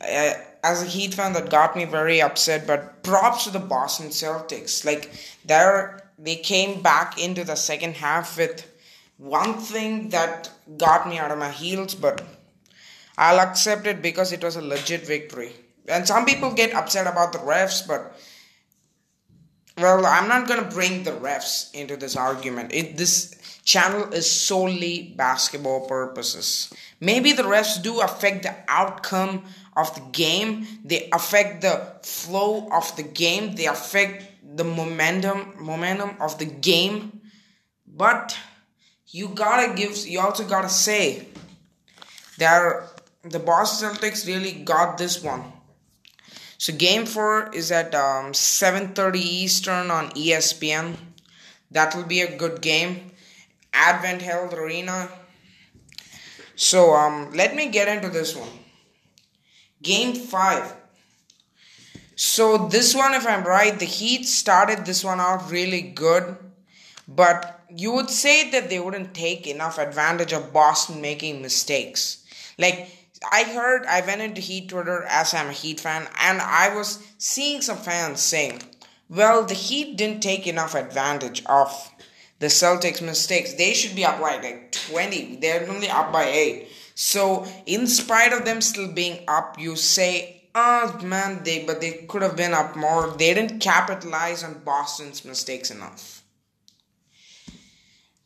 uh, 0.00 0.32
as 0.64 0.82
a 0.82 0.86
Heat 0.86 1.14
fan, 1.14 1.34
that 1.34 1.50
got 1.50 1.76
me 1.76 1.84
very 1.84 2.20
upset. 2.20 2.66
But 2.66 3.02
props 3.04 3.44
to 3.44 3.50
the 3.50 3.60
Boston 3.60 4.08
Celtics. 4.08 4.84
Like, 4.84 5.12
they 5.44 5.86
they 6.18 6.36
came 6.36 6.80
back 6.80 7.20
into 7.20 7.44
the 7.44 7.54
second 7.54 7.96
half 7.96 8.38
with 8.38 8.66
one 9.18 9.54
thing 9.54 10.08
that 10.08 10.50
got 10.78 11.08
me 11.08 11.18
out 11.18 11.30
of 11.30 11.38
my 11.38 11.50
heels, 11.50 11.94
but 11.94 12.22
I'll 13.18 13.40
accept 13.40 13.86
it 13.86 14.00
because 14.02 14.32
it 14.32 14.42
was 14.42 14.56
a 14.56 14.62
legit 14.62 15.06
victory. 15.06 15.52
And 15.86 16.08
some 16.08 16.24
people 16.24 16.52
get 16.52 16.74
upset 16.74 17.06
about 17.06 17.32
the 17.32 17.38
refs, 17.38 17.86
but 17.86 18.18
well, 19.76 20.06
I'm 20.06 20.28
not 20.28 20.48
gonna 20.48 20.70
bring 20.70 21.02
the 21.02 21.12
refs 21.12 21.72
into 21.74 21.96
this 21.96 22.16
argument. 22.16 22.72
It 22.72 22.96
this 22.96 23.34
channel 23.64 24.12
is 24.12 24.30
solely 24.30 25.14
basketball 25.16 25.86
purposes. 25.86 26.72
Maybe 27.00 27.32
the 27.32 27.42
refs 27.42 27.82
do 27.82 28.00
affect 28.00 28.44
the 28.44 28.54
outcome 28.68 29.44
of 29.76 29.94
the 29.94 30.02
game. 30.12 30.66
They 30.84 31.08
affect 31.12 31.62
the 31.62 31.94
flow 32.02 32.68
of 32.70 32.94
the 32.96 33.02
game. 33.02 33.54
They 33.56 33.66
affect 33.66 34.56
the 34.56 34.64
momentum 34.64 35.54
momentum 35.58 36.16
of 36.20 36.38
the 36.38 36.46
game. 36.46 37.20
But 37.86 38.36
you 39.08 39.28
gotta 39.28 39.74
give. 39.74 39.96
You 40.06 40.20
also 40.20 40.44
gotta 40.46 40.68
say 40.68 41.28
that 42.38 43.00
the 43.22 43.38
Boston 43.38 43.94
Celtics 43.94 44.26
really 44.26 44.52
got 44.52 44.98
this 44.98 45.22
one. 45.22 45.52
So 46.58 46.72
game 46.72 47.06
four 47.06 47.50
is 47.52 47.70
at 47.70 47.94
um, 47.94 48.32
7:30 48.32 49.16
Eastern 49.16 49.90
on 49.90 50.10
ESPN. 50.10 50.96
That 51.70 51.94
will 51.94 52.04
be 52.04 52.20
a 52.20 52.36
good 52.36 52.60
game. 52.60 53.10
Advent 53.72 54.22
Health 54.22 54.54
Arena. 54.54 55.10
So 56.56 56.94
um, 56.94 57.32
let 57.32 57.56
me 57.56 57.68
get 57.68 57.88
into 57.88 58.08
this 58.08 58.36
one. 58.36 58.63
Game 59.84 60.14
five. 60.14 60.74
So 62.16 62.68
this 62.68 62.94
one, 62.94 63.14
if 63.14 63.26
I'm 63.26 63.44
right, 63.44 63.78
the 63.78 63.84
Heat 63.84 64.24
started 64.24 64.84
this 64.84 65.04
one 65.04 65.20
out 65.20 65.50
really 65.50 65.82
good, 65.82 66.36
but 67.06 67.60
you 67.68 67.92
would 67.92 68.10
say 68.10 68.50
that 68.50 68.70
they 68.70 68.80
wouldn't 68.80 69.14
take 69.14 69.46
enough 69.46 69.78
advantage 69.78 70.32
of 70.32 70.52
Boston 70.52 71.00
making 71.00 71.42
mistakes. 71.42 72.24
Like 72.58 72.88
I 73.30 73.44
heard 73.44 73.84
I 73.86 74.00
went 74.00 74.22
into 74.22 74.40
Heat 74.40 74.68
Twitter 74.68 75.02
as 75.04 75.34
I'm 75.34 75.48
a 75.48 75.52
Heat 75.52 75.80
fan, 75.80 76.08
and 76.18 76.40
I 76.40 76.74
was 76.74 76.98
seeing 77.18 77.62
some 77.62 77.78
fans 77.78 78.20
saying, 78.20 78.62
"Well, 79.08 79.44
the 79.44 79.54
Heat 79.54 79.96
didn't 79.96 80.22
take 80.22 80.46
enough 80.46 80.74
advantage 80.74 81.44
of 81.46 81.90
the 82.38 82.46
Celtics' 82.46 83.02
mistakes. 83.02 83.54
They 83.54 83.74
should 83.74 83.94
be 83.94 84.04
up 84.04 84.20
by 84.20 84.36
like 84.36 84.72
20. 84.72 85.36
They're 85.36 85.68
only 85.68 85.88
up 85.88 86.12
by 86.12 86.24
eight. 86.24 86.68
So, 86.94 87.46
in 87.66 87.86
spite 87.86 88.32
of 88.32 88.44
them 88.44 88.60
still 88.60 88.92
being 88.92 89.24
up, 89.26 89.58
you 89.58 89.76
say, 89.76 90.42
"Oh 90.54 90.98
man, 91.02 91.42
they 91.44 91.64
but 91.64 91.80
they 91.80 92.06
could 92.08 92.22
have 92.22 92.36
been 92.36 92.54
up 92.54 92.76
more. 92.76 93.08
They 93.08 93.34
didn't 93.34 93.58
capitalize 93.60 94.44
on 94.44 94.62
Boston's 94.64 95.24
mistakes 95.24 95.70
enough." 95.70 96.22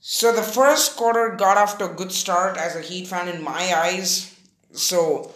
So 0.00 0.32
the 0.32 0.42
first 0.42 0.96
quarter 0.96 1.34
got 1.36 1.58
off 1.58 1.78
to 1.78 1.90
a 1.90 1.94
good 1.94 2.12
start 2.12 2.56
as 2.56 2.74
a 2.74 2.80
Heat 2.80 3.08
fan 3.08 3.28
in 3.28 3.42
my 3.42 3.74
eyes 3.74 4.34
so 4.72 5.32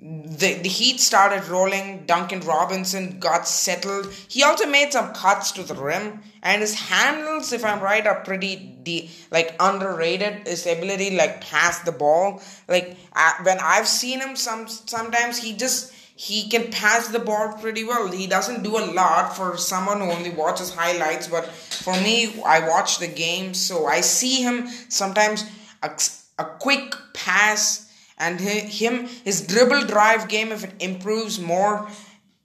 the, 0.00 0.54
the 0.54 0.68
heat 0.68 1.00
started 1.00 1.48
rolling. 1.48 2.06
Duncan 2.06 2.40
Robinson 2.40 3.18
got 3.18 3.48
settled. 3.48 4.12
He 4.28 4.44
also 4.44 4.66
made 4.66 4.92
some 4.92 5.12
cuts 5.12 5.50
to 5.52 5.64
the 5.64 5.74
rim, 5.74 6.20
and 6.42 6.60
his 6.60 6.74
handles, 6.74 7.52
if 7.52 7.64
I'm 7.64 7.80
right, 7.80 8.06
are 8.06 8.22
pretty 8.22 8.78
de- 8.84 9.10
like 9.32 9.56
underrated. 9.58 10.46
His 10.46 10.66
ability 10.66 11.16
like 11.16 11.40
pass 11.40 11.80
the 11.80 11.92
ball, 11.92 12.40
like 12.68 12.96
when 13.42 13.58
I've 13.60 13.88
seen 13.88 14.20
him, 14.20 14.36
some 14.36 14.68
sometimes 14.68 15.38
he 15.38 15.54
just 15.54 15.92
he 16.14 16.48
can 16.48 16.70
pass 16.70 17.08
the 17.08 17.18
ball 17.18 17.54
pretty 17.60 17.82
well. 17.84 18.08
He 18.08 18.28
doesn't 18.28 18.62
do 18.62 18.78
a 18.78 18.86
lot 18.92 19.36
for 19.36 19.56
someone 19.56 20.00
who 20.00 20.10
only 20.12 20.30
watches 20.30 20.72
highlights, 20.72 21.26
but 21.26 21.44
for 21.46 21.94
me, 21.94 22.40
I 22.46 22.68
watch 22.68 22.98
the 22.98 23.08
game, 23.08 23.52
so 23.52 23.86
I 23.86 24.00
see 24.00 24.42
him 24.42 24.68
sometimes 24.88 25.44
a, 25.82 25.90
a 26.38 26.44
quick 26.44 26.94
pass 27.14 27.87
and 28.18 28.40
him 28.40 29.06
his 29.24 29.46
dribble 29.46 29.86
drive 29.86 30.28
game 30.28 30.52
if 30.52 30.64
it 30.64 30.74
improves 30.80 31.38
more 31.40 31.88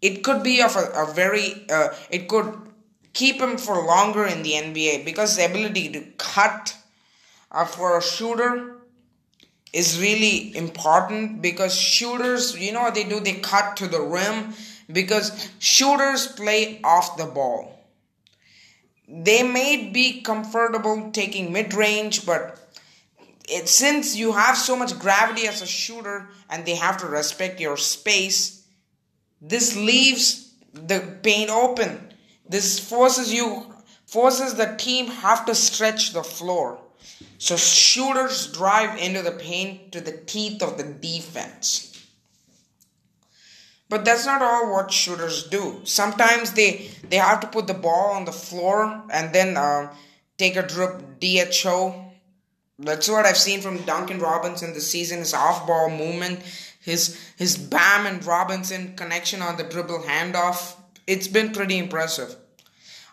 it 0.01 0.21
could 0.23 0.43
be 0.43 0.61
of 0.61 0.75
a, 0.75 0.85
a 1.03 1.13
very 1.13 1.65
uh, 1.69 1.89
it 2.09 2.27
could 2.27 2.53
keep 3.13 3.39
him 3.39 3.57
for 3.57 3.85
longer 3.85 4.25
in 4.25 4.43
the 4.43 4.51
NBA 4.51 5.05
because 5.05 5.37
the 5.37 5.45
ability 5.45 5.89
to 5.89 6.01
cut 6.17 6.75
uh, 7.51 7.65
for 7.65 7.97
a 7.97 8.01
shooter 8.01 8.75
is 9.71 9.99
really 9.99 10.55
important 10.55 11.41
because 11.41 11.75
shooters 11.75 12.57
you 12.59 12.71
know 12.71 12.81
what 12.81 12.95
they 12.95 13.05
do? 13.05 13.19
They 13.19 13.35
cut 13.35 13.77
to 13.77 13.87
the 13.87 14.01
rim 14.01 14.53
because 14.91 15.49
shooters 15.59 16.27
play 16.27 16.81
off 16.83 17.17
the 17.17 17.25
ball. 17.25 17.79
They 19.07 19.43
may 19.43 19.89
be 19.89 20.21
comfortable 20.21 21.11
taking 21.11 21.53
mid 21.53 21.73
range 21.73 22.25
but 22.25 22.59
it 23.49 23.67
since 23.67 24.15
you 24.15 24.31
have 24.31 24.57
so 24.57 24.75
much 24.75 24.97
gravity 24.99 25.47
as 25.47 25.61
a 25.61 25.67
shooter 25.67 26.29
and 26.49 26.65
they 26.65 26.75
have 26.75 26.97
to 26.97 27.07
respect 27.07 27.59
your 27.59 27.77
space 27.77 28.63
this 29.43 29.75
leaves 29.75 30.53
the 30.71 31.17
paint 31.21 31.49
open. 31.49 32.13
This 32.47 32.79
forces 32.79 33.33
you 33.33 33.65
forces 34.05 34.55
the 34.55 34.75
team 34.77 35.07
have 35.07 35.45
to 35.45 35.53
stretch 35.53 36.13
the 36.13 36.23
floor. 36.23 36.79
So 37.37 37.57
shooters 37.57 38.51
drive 38.51 38.97
into 38.99 39.21
the 39.21 39.31
paint 39.31 39.91
to 39.91 39.99
the 39.99 40.13
teeth 40.13 40.63
of 40.63 40.77
the 40.77 40.85
defense. 40.85 41.89
But 43.89 44.05
that's 44.05 44.25
not 44.25 44.41
all 44.41 44.71
what 44.71 44.93
shooters 44.93 45.47
do. 45.49 45.81
Sometimes 45.83 46.53
they 46.53 46.89
they 47.09 47.17
have 47.17 47.41
to 47.41 47.47
put 47.47 47.67
the 47.67 47.73
ball 47.73 48.13
on 48.13 48.23
the 48.23 48.31
floor 48.31 49.03
and 49.11 49.33
then 49.35 49.57
uh, 49.57 49.93
take 50.37 50.55
a 50.55 50.65
drip 50.65 51.19
dho 51.19 52.12
that's 52.83 53.09
what 53.09 53.25
I've 53.25 53.37
seen 53.37 53.61
from 53.61 53.77
Duncan 53.83 54.19
Robinson 54.19 54.73
this 54.73 54.89
season. 54.89 55.19
His 55.19 55.33
off-ball 55.33 55.89
movement, 55.89 56.39
his 56.81 57.19
his 57.37 57.57
Bam 57.57 58.05
and 58.05 58.23
Robinson 58.25 58.95
connection 58.95 59.41
on 59.41 59.57
the 59.57 59.63
dribble 59.63 60.03
handoff. 60.07 60.75
It's 61.07 61.27
been 61.27 61.51
pretty 61.51 61.77
impressive. 61.77 62.35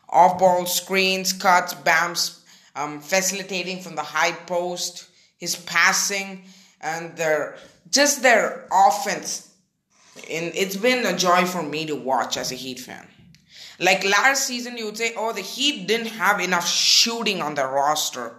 off 0.08 0.38
ball 0.38 0.66
screens, 0.66 1.32
cuts, 1.32 1.74
bams, 1.74 2.40
um, 2.74 3.00
facilitating 3.00 3.80
from 3.80 3.94
the 3.94 4.02
high 4.02 4.32
post, 4.32 5.08
his 5.38 5.56
passing, 5.56 6.44
and 6.80 7.16
their 7.16 7.56
just 7.90 8.22
their 8.22 8.66
offense. 8.72 9.48
And 10.30 10.52
it's 10.54 10.76
been 10.76 11.06
a 11.06 11.16
joy 11.16 11.44
for 11.44 11.62
me 11.62 11.86
to 11.86 11.94
watch 11.94 12.36
as 12.36 12.52
a 12.52 12.56
Heat 12.56 12.80
fan. 12.80 13.06
Like 13.78 14.04
last 14.04 14.46
season, 14.46 14.76
you 14.76 14.84
would 14.86 14.98
say, 14.98 15.14
oh, 15.16 15.32
the 15.32 15.40
Heat 15.40 15.86
didn't 15.86 16.08
have 16.08 16.40
enough 16.40 16.68
shooting 16.68 17.40
on 17.40 17.54
their 17.54 17.68
roster. 17.68 18.34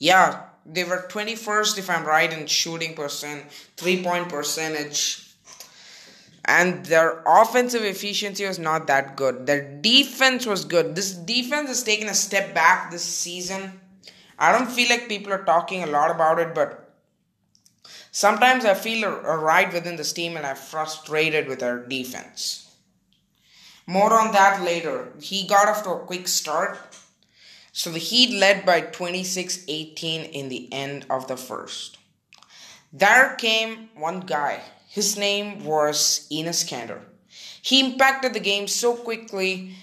Yeah, 0.00 0.44
they 0.64 0.82
were 0.82 1.06
21st, 1.08 1.78
if 1.78 1.90
I'm 1.90 2.04
right, 2.04 2.32
in 2.32 2.46
shooting 2.46 2.94
percent, 2.94 3.44
three 3.76 4.02
point 4.02 4.28
percentage. 4.28 5.26
And 6.46 6.86
their 6.86 7.22
offensive 7.26 7.84
efficiency 7.84 8.46
was 8.46 8.58
not 8.58 8.86
that 8.86 9.14
good. 9.14 9.46
Their 9.46 9.78
defense 9.80 10.46
was 10.46 10.64
good. 10.64 10.96
This 10.96 11.12
defense 11.12 11.68
has 11.68 11.82
taken 11.82 12.08
a 12.08 12.14
step 12.14 12.54
back 12.54 12.90
this 12.90 13.04
season. 13.04 13.78
I 14.38 14.52
don't 14.52 14.70
feel 14.70 14.88
like 14.88 15.06
people 15.06 15.34
are 15.34 15.44
talking 15.44 15.82
a 15.82 15.86
lot 15.86 16.10
about 16.10 16.38
it, 16.38 16.54
but 16.54 16.94
sometimes 18.10 18.64
I 18.64 18.72
feel 18.72 19.04
a, 19.04 19.36
ride 19.36 19.74
within 19.74 19.96
this 19.96 20.14
team 20.14 20.38
and 20.38 20.46
I'm 20.46 20.56
frustrated 20.56 21.46
with 21.46 21.62
our 21.62 21.78
defense. 21.78 22.74
More 23.86 24.18
on 24.18 24.32
that 24.32 24.62
later. 24.62 25.12
He 25.20 25.46
got 25.46 25.68
off 25.68 25.82
to 25.82 25.90
a 25.90 25.98
quick 26.00 26.26
start. 26.26 26.78
So 27.72 27.90
the 27.90 27.98
Heat 27.98 28.38
led 28.38 28.66
by 28.66 28.80
26 28.80 29.64
18 29.68 30.22
in 30.24 30.48
the 30.48 30.72
end 30.72 31.06
of 31.08 31.28
the 31.28 31.36
first. 31.36 31.98
There 32.92 33.36
came 33.36 33.90
one 33.94 34.20
guy. 34.20 34.60
His 34.88 35.16
name 35.16 35.64
was 35.64 36.26
Enes 36.32 36.68
Kanter. 36.68 37.00
He 37.62 37.80
impacted 37.80 38.34
the 38.34 38.40
game 38.40 38.66
so 38.66 38.96
quickly. 38.96 39.74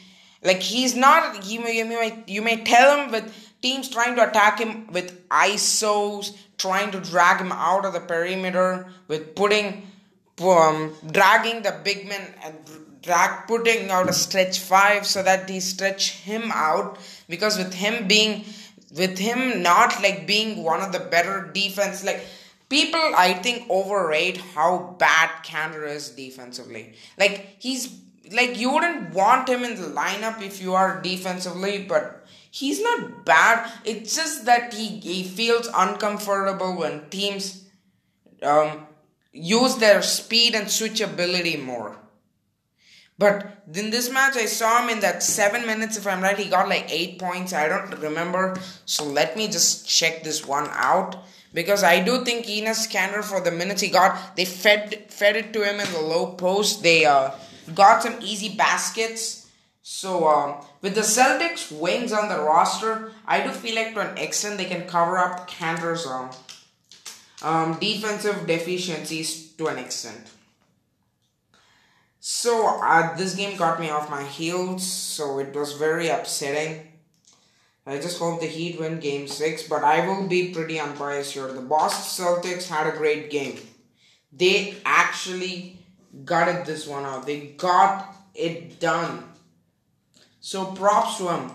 Like 0.44 0.62
he's 0.62 0.96
not, 0.96 1.46
you 1.46 1.62
may, 1.62 1.78
you 1.78 1.86
may, 1.86 2.24
you 2.28 2.42
may 2.42 2.64
tell 2.64 2.98
him 2.98 3.12
with 3.12 3.34
teams 3.62 3.90
trying 3.90 4.16
to 4.18 4.30
attack 4.30 4.60
him 4.60 4.88
with 4.88 5.28
ISOs, 5.30 6.36
trying 6.58 6.92
to 6.92 7.00
drag 7.00 7.40
him 7.40 7.52
out 7.52 7.86
of 7.86 7.94
the 7.94 8.02
perimeter, 8.02 8.92
with 9.08 9.36
putting, 9.36 9.88
um, 10.42 10.94
dragging 11.12 11.62
the 11.62 11.80
big 11.84 12.08
men 12.08 12.22
and 12.44 12.56
drag 13.02 13.48
putting 13.48 13.90
out 13.90 14.10
a 14.10 14.14
stretch 14.14 14.60
five 14.60 15.06
so 15.06 15.24
that 15.24 15.50
he 15.50 15.60
stretch 15.60 16.12
him 16.12 16.52
out 16.54 16.98
because 17.30 17.58
with 17.58 17.74
him 17.74 18.08
being 18.08 18.46
with 18.96 19.18
him 19.18 19.62
not 19.62 20.02
like 20.02 20.26
being 20.26 20.64
one 20.64 20.82
of 20.82 20.92
the 20.92 21.00
better 21.00 21.50
defense 21.54 22.04
like 22.04 22.22
people 22.70 23.00
I 23.16 23.34
think 23.34 23.70
overrate 23.70 24.38
how 24.38 24.96
bad 25.00 25.30
Kanter 25.44 25.88
is 25.88 26.10
defensively. 26.10 26.94
Like 27.18 27.56
he's 27.60 28.02
like 28.32 28.58
you 28.58 28.72
wouldn't 28.72 29.14
want 29.14 29.48
him 29.48 29.64
in 29.64 29.76
the 29.76 29.88
lineup 29.88 30.42
if 30.42 30.62
you 30.62 30.74
are 30.74 31.02
defensively, 31.02 31.86
but 31.88 32.26
he's 32.52 32.82
not 32.82 33.26
bad. 33.26 33.72
It's 33.86 34.16
just 34.16 34.46
that 34.46 34.74
he, 34.74 35.00
he 35.00 35.24
feels 35.24 35.70
uncomfortable 35.74 36.78
when 36.78 37.10
teams 37.10 37.66
um, 38.44 38.88
use 39.32 39.76
their 39.78 40.02
speed 40.02 40.56
and 40.56 40.68
switchability 40.68 41.64
more. 41.64 41.98
But 43.20 43.64
in 43.74 43.90
this 43.90 44.12
match, 44.12 44.36
I 44.36 44.46
saw 44.46 44.82
him 44.82 44.90
in 44.90 45.00
that 45.00 45.24
seven 45.24 45.66
minutes. 45.66 45.98
If 45.98 46.06
I'm 46.06 46.22
right, 46.22 46.38
he 46.38 46.50
got 46.50 46.70
like 46.70 46.86
eight 46.90 47.18
points. 47.18 47.52
I 47.52 47.68
don't 47.68 47.90
remember. 48.00 48.60
So 48.86 49.06
let 49.06 49.36
me 49.36 49.48
just 49.48 49.88
check 49.90 50.24
this 50.24 50.46
one 50.46 50.68
out 50.72 51.18
because 51.54 51.84
I 51.84 52.04
do 52.04 52.24
think 52.24 52.46
Enes 52.46 52.88
Kanter 52.92 53.24
for 53.24 53.42
the 53.42 53.52
minutes 53.52 53.82
he 53.82 53.90
got, 53.90 54.36
they 54.36 54.46
fed 54.46 55.06
fed 55.10 55.36
it 55.36 55.54
to 55.54 55.64
him 55.64 55.80
in 55.80 55.92
the 55.92 56.02
low 56.02 56.34
post. 56.34 56.84
They 56.84 57.06
uh, 57.06 57.32
got 57.74 58.04
some 58.04 58.18
easy 58.22 58.56
baskets. 58.56 59.50
So 59.82 60.28
um, 60.28 60.66
with 60.82 60.96
the 60.96 61.02
Celtics 61.02 61.72
wings 61.72 62.12
on 62.12 62.30
the 62.30 62.40
roster, 62.40 63.14
I 63.26 63.42
do 63.42 63.50
feel 63.50 63.76
like 63.76 63.94
to 63.96 64.12
an 64.12 64.18
extent 64.18 64.58
they 64.58 64.66
can 64.66 64.86
cover 64.86 65.18
up 65.18 65.50
Kanter's 65.50 66.06
um, 66.06 66.30
um, 67.42 67.80
defensive 67.80 68.46
deficiencies 68.46 69.54
to 69.54 69.68
an 69.68 69.80
extent. 69.80 70.30
So 72.30 72.82
uh, 72.84 73.16
this 73.16 73.36
game 73.36 73.56
got 73.56 73.80
me 73.80 73.90
off 73.90 74.10
my 74.10 74.26
heels, 74.26 74.86
so 74.86 75.40
it 75.40 75.56
was 75.56 75.72
very 75.72 76.10
upsetting. 76.10 76.86
I 77.86 78.00
just 78.00 78.20
hope 78.20 78.42
the 78.42 78.48
Heat 78.48 78.78
win 78.78 79.00
Game 79.00 79.30
Six, 79.30 79.64
but 79.64 79.82
I 79.82 80.06
will 80.06 80.28
be 80.28 80.54
pretty 80.54 80.78
unbiased 80.78 81.32
here. 81.32 81.48
The 81.48 81.62
Boston 81.62 82.26
Celtics 82.26 82.68
had 82.68 82.86
a 82.86 82.98
great 82.98 83.30
game. 83.32 83.58
They 84.34 84.76
actually 84.84 85.80
gutted 86.26 86.66
this 86.66 86.86
one 86.86 87.06
out. 87.06 87.26
They 87.26 87.56
got 87.56 88.14
it 88.36 88.78
done. 88.82 89.24
So 90.42 90.66
props 90.66 91.20
to 91.20 91.24
them. 91.24 91.52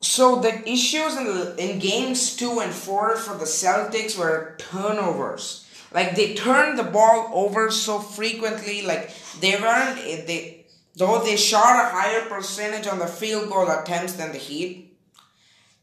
So 0.00 0.40
the 0.40 0.68
issues 0.68 1.16
in 1.16 1.26
the, 1.26 1.54
in 1.58 1.78
games 1.78 2.34
two 2.34 2.58
and 2.58 2.72
four 2.72 3.16
for 3.16 3.38
the 3.38 3.44
Celtics 3.44 4.18
were 4.18 4.56
turnovers. 4.58 5.64
Like 5.92 6.14
they 6.14 6.34
turned 6.34 6.78
the 6.78 6.84
ball 6.84 7.30
over 7.32 7.70
so 7.70 7.98
frequently. 7.98 8.82
Like 8.82 9.10
they 9.40 9.60
weren't 9.60 9.98
eh, 9.98 10.24
they 10.26 10.66
though 10.96 11.22
they 11.22 11.36
shot 11.36 11.84
a 11.84 11.88
higher 11.90 12.22
percentage 12.26 12.86
on 12.86 12.98
the 12.98 13.06
field 13.06 13.50
goal 13.50 13.68
attempts 13.68 14.14
than 14.14 14.32
the 14.32 14.38
Heat. 14.38 14.96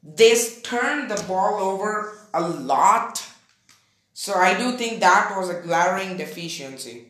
They 0.03 0.35
turned 0.63 1.11
the 1.11 1.21
ball 1.23 1.59
over 1.59 2.17
a 2.33 2.41
lot. 2.41 3.25
So 4.13 4.33
I 4.33 4.57
do 4.57 4.77
think 4.77 4.99
that 5.01 5.33
was 5.37 5.49
a 5.49 5.61
glaring 5.61 6.17
deficiency. 6.17 7.07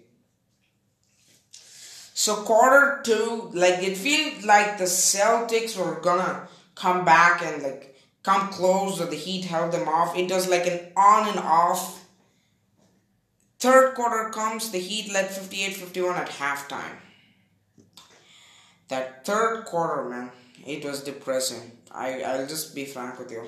So 2.13 2.37
quarter 2.37 3.01
two, 3.03 3.51
like 3.53 3.83
it 3.83 3.95
feels 3.95 4.43
like 4.43 4.79
the 4.79 4.85
Celtics 4.85 5.77
were 5.77 5.99
gonna 6.01 6.47
come 6.73 7.05
back 7.05 7.43
and 7.43 7.61
like 7.61 7.95
come 8.23 8.49
close, 8.49 8.97
but 8.97 9.11
the 9.11 9.15
Heat 9.15 9.45
held 9.45 9.71
them 9.71 9.87
off. 9.87 10.17
It 10.17 10.31
was 10.31 10.49
like 10.49 10.65
an 10.65 10.79
on 10.97 11.29
and 11.29 11.39
off 11.39 12.06
Third 13.59 13.95
quarter 13.95 14.29
comes, 14.29 14.69
the 14.71 14.77
Heat 14.77 15.11
led 15.11 15.29
58 15.29 15.75
51 15.75 16.15
at 16.15 16.29
halftime. 16.29 16.97
That 18.89 19.25
third 19.25 19.65
quarter, 19.65 20.07
man, 20.07 20.31
it 20.65 20.85
was 20.85 21.03
depressing. 21.03 21.71
I, 21.91 22.21
I'll 22.21 22.47
just 22.47 22.75
be 22.75 22.85
frank 22.85 23.17
with 23.17 23.31
you. 23.31 23.43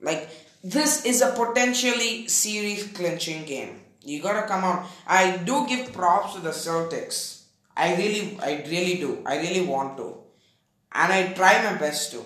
Like, 0.00 0.28
this 0.64 1.04
is 1.04 1.20
a 1.20 1.32
potentially 1.32 2.28
series 2.28 2.86
clinching 2.92 3.44
game. 3.44 3.80
You 4.02 4.22
gotta 4.22 4.48
come 4.48 4.64
on. 4.64 4.86
I 5.06 5.36
do 5.36 5.66
give 5.68 5.92
props 5.92 6.34
to 6.34 6.40
the 6.40 6.50
Celtics. 6.50 7.42
I 7.76 7.94
really, 7.94 8.38
I 8.40 8.64
really 8.68 8.94
do. 8.94 9.22
I 9.26 9.36
really 9.36 9.66
want 9.66 9.98
to. 9.98 10.16
And 10.92 11.12
I 11.12 11.32
try 11.34 11.62
my 11.62 11.78
best 11.78 12.12
to. 12.12 12.24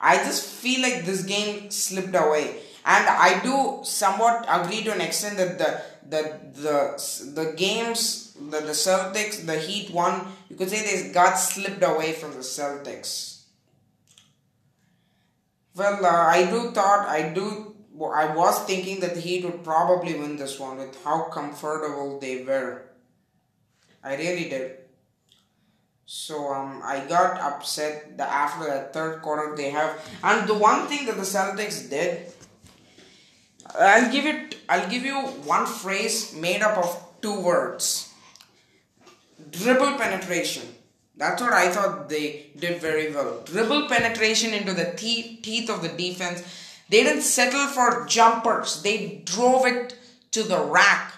I 0.00 0.18
just 0.18 0.44
feel 0.48 0.80
like 0.82 1.04
this 1.04 1.24
game 1.24 1.70
slipped 1.72 2.14
away 2.14 2.60
and 2.88 3.06
I 3.06 3.40
do 3.42 3.80
somewhat 3.84 4.46
agree 4.48 4.82
to 4.84 4.92
an 4.92 5.02
extent 5.02 5.36
that 5.36 5.58
the 5.58 5.70
the 6.08 6.22
the 6.64 6.76
the 7.36 7.52
games 7.52 8.32
the, 8.34 8.60
the 8.60 8.76
Celtics 8.84 9.44
the 9.44 9.58
Heat 9.58 9.90
won 9.90 10.26
you 10.48 10.56
could 10.56 10.70
say 10.70 10.80
they 10.82 11.12
got 11.12 11.34
slipped 11.34 11.84
away 11.84 12.12
from 12.12 12.32
the 12.32 12.46
Celtics. 12.56 13.42
Well, 15.76 16.04
uh, 16.04 16.08
I 16.08 16.46
do 16.50 16.70
thought 16.70 17.06
I 17.06 17.28
do 17.28 17.76
I 18.00 18.34
was 18.34 18.64
thinking 18.64 19.00
that 19.00 19.14
the 19.14 19.20
Heat 19.20 19.44
would 19.44 19.62
probably 19.62 20.14
win 20.14 20.36
this 20.36 20.58
one 20.58 20.78
with 20.78 20.96
how 21.04 21.24
comfortable 21.24 22.18
they 22.18 22.42
were. 22.42 22.84
I 24.02 24.16
really 24.16 24.48
did. 24.48 24.78
So 26.06 26.54
um, 26.54 26.80
I 26.82 27.04
got 27.04 27.38
upset 27.38 28.16
that 28.16 28.30
after 28.30 28.64
that 28.64 28.94
third 28.94 29.20
quarter 29.20 29.54
they 29.54 29.68
have, 29.68 30.00
and 30.22 30.48
the 30.48 30.54
one 30.54 30.86
thing 30.86 31.04
that 31.04 31.16
the 31.16 31.28
Celtics 31.28 31.90
did 31.90 32.32
I'll 33.78 34.10
give 34.10 34.26
it 34.26 34.56
I'll 34.68 34.88
give 34.88 35.04
you 35.04 35.16
one 35.16 35.66
phrase 35.66 36.34
made 36.34 36.62
up 36.62 36.76
of 36.78 37.20
two 37.22 37.40
words. 37.40 38.12
Dribble 39.50 39.96
penetration. 39.96 40.62
That's 41.16 41.42
what 41.42 41.52
I 41.52 41.70
thought 41.70 42.08
they 42.08 42.50
did 42.56 42.80
very 42.80 43.12
well. 43.12 43.42
Dribble 43.44 43.88
penetration 43.88 44.54
into 44.54 44.72
the 44.72 44.92
te- 44.92 45.36
teeth 45.42 45.68
of 45.68 45.82
the 45.82 45.88
defense. 45.88 46.42
They 46.88 47.02
didn't 47.02 47.22
settle 47.22 47.66
for 47.66 48.06
jumpers. 48.06 48.82
They 48.82 49.22
drove 49.24 49.66
it 49.66 49.96
to 50.32 50.42
the 50.42 50.62
rack, 50.62 51.12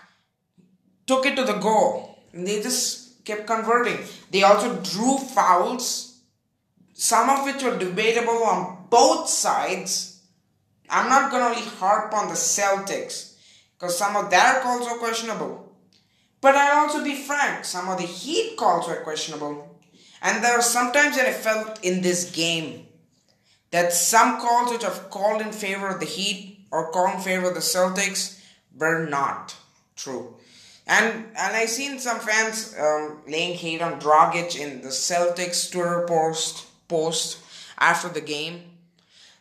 took 1.06 1.26
it 1.26 1.36
to 1.36 1.44
the 1.44 1.58
goal. 1.58 2.18
And 2.32 2.46
they 2.46 2.62
just 2.62 3.24
kept 3.24 3.46
converting. 3.46 3.98
They 4.30 4.42
also 4.42 4.80
drew 4.80 5.18
fouls, 5.18 6.20
some 6.94 7.28
of 7.28 7.44
which 7.44 7.62
were 7.62 7.76
debatable 7.76 8.42
on 8.44 8.86
both 8.88 9.28
sides 9.28 10.09
I'm 10.90 11.08
not 11.08 11.30
going 11.30 11.42
to 11.42 11.60
really 11.60 11.76
harp 11.76 12.12
on 12.12 12.28
the 12.28 12.34
Celtics 12.34 13.34
because 13.78 13.96
some 13.96 14.16
of 14.16 14.30
their 14.30 14.60
calls 14.60 14.86
are 14.86 14.98
questionable. 14.98 15.72
But 16.40 16.54
I'll 16.56 16.86
also 16.86 17.04
be 17.04 17.14
frank, 17.14 17.64
some 17.64 17.88
of 17.88 17.98
the 17.98 18.06
Heat 18.06 18.56
calls 18.56 18.88
were 18.88 18.96
questionable. 18.96 19.78
And 20.22 20.42
there 20.42 20.58
are 20.58 20.62
sometimes 20.62 21.16
that 21.16 21.26
I 21.26 21.32
felt 21.32 21.82
in 21.84 22.02
this 22.02 22.30
game 22.30 22.86
that 23.70 23.92
some 23.92 24.40
calls 24.40 24.72
which 24.72 24.82
have 24.82 25.10
called 25.10 25.40
in 25.40 25.52
favor 25.52 25.88
of 25.88 26.00
the 26.00 26.06
Heat 26.06 26.66
or 26.70 26.90
called 26.90 27.16
in 27.16 27.20
favor 27.20 27.48
of 27.48 27.54
the 27.54 27.60
Celtics 27.60 28.40
were 28.76 29.06
not 29.06 29.54
true. 29.96 30.36
And 30.86 31.26
and 31.36 31.56
I 31.56 31.66
seen 31.66 31.98
some 31.98 32.18
fans 32.18 32.74
um, 32.78 33.22
laying 33.28 33.56
hate 33.56 33.80
on 33.80 34.00
Dragic 34.00 34.58
in 34.58 34.82
the 34.82 34.88
Celtics 34.88 35.70
Twitter 35.70 36.04
post 36.06 36.66
post 36.88 37.38
after 37.78 38.08
the 38.08 38.20
game. 38.20 38.69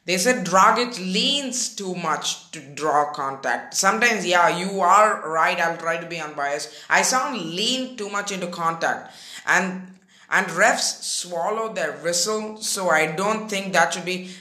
They 0.06 0.18
said 0.18 0.46
Dragic 0.46 0.98
leans 0.98 1.76
too 1.76 1.94
much 1.94 2.52
to 2.52 2.60
draw 2.60 3.14
contact. 3.14 3.76
Sometimes, 3.76 4.26
yeah, 4.26 4.48
you 4.50 4.82
are 4.82 5.30
right. 5.30 5.60
I'll 5.60 5.78
try 5.78 5.98
to 5.98 6.08
be 6.08 6.20
unbiased. 6.20 6.74
I 6.90 7.04
sound 7.04 7.40
lean 7.40 7.96
too 7.96 8.10
much 8.10 8.32
into 8.32 8.48
contact, 8.48 9.14
and 9.46 9.96
and 10.32 10.48
refs 10.48 11.04
swallow 11.04 11.74
their 11.74 11.94
whistle. 11.98 12.58
So 12.58 12.90
I 12.90 13.08
don't 13.08 13.50
think 13.50 13.74
that 13.74 13.94
should 13.94 14.06
be. 14.06 14.32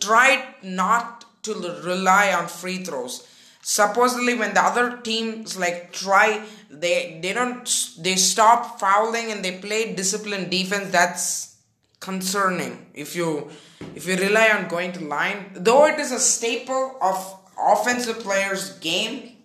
Try 0.00 0.44
not 0.62 1.24
to 1.44 1.54
rely 1.54 2.32
on 2.32 2.46
free 2.46 2.84
throws 2.84 3.26
supposedly 3.68 4.34
when 4.34 4.54
the 4.54 4.62
other 4.62 4.96
teams 4.98 5.58
like 5.58 5.92
try 5.92 6.42
they 6.70 7.18
they 7.22 7.34
don't 7.34 7.68
they 7.98 8.16
stop 8.16 8.80
fouling 8.80 9.30
and 9.30 9.44
they 9.44 9.58
play 9.58 9.94
disciplined 9.94 10.50
defense 10.50 10.90
that's 10.90 11.56
concerning 12.00 12.86
if 12.94 13.14
you 13.14 13.50
if 13.94 14.06
you 14.06 14.16
rely 14.16 14.48
on 14.50 14.68
going 14.68 14.92
to 14.92 15.04
line 15.04 15.50
though 15.54 15.86
it 15.86 15.98
is 15.98 16.12
a 16.12 16.20
staple 16.20 16.96
of 17.00 17.40
offensive 17.58 18.20
players 18.20 18.78
game 18.78 19.36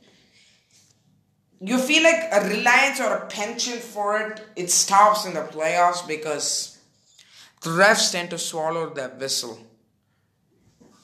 you 1.59 1.77
feel 1.77 2.03
like 2.03 2.23
a 2.31 2.47
reliance 2.49 2.99
or 2.99 3.13
a 3.13 3.25
penchant 3.27 3.79
for 3.79 4.19
it 4.19 4.41
it 4.55 4.69
stops 4.69 5.25
in 5.25 5.33
the 5.33 5.41
playoffs 5.41 6.05
because 6.07 6.77
the 7.61 7.69
refs 7.69 8.11
tend 8.11 8.29
to 8.29 8.37
swallow 8.37 8.89
their 8.93 9.09
whistle 9.09 9.57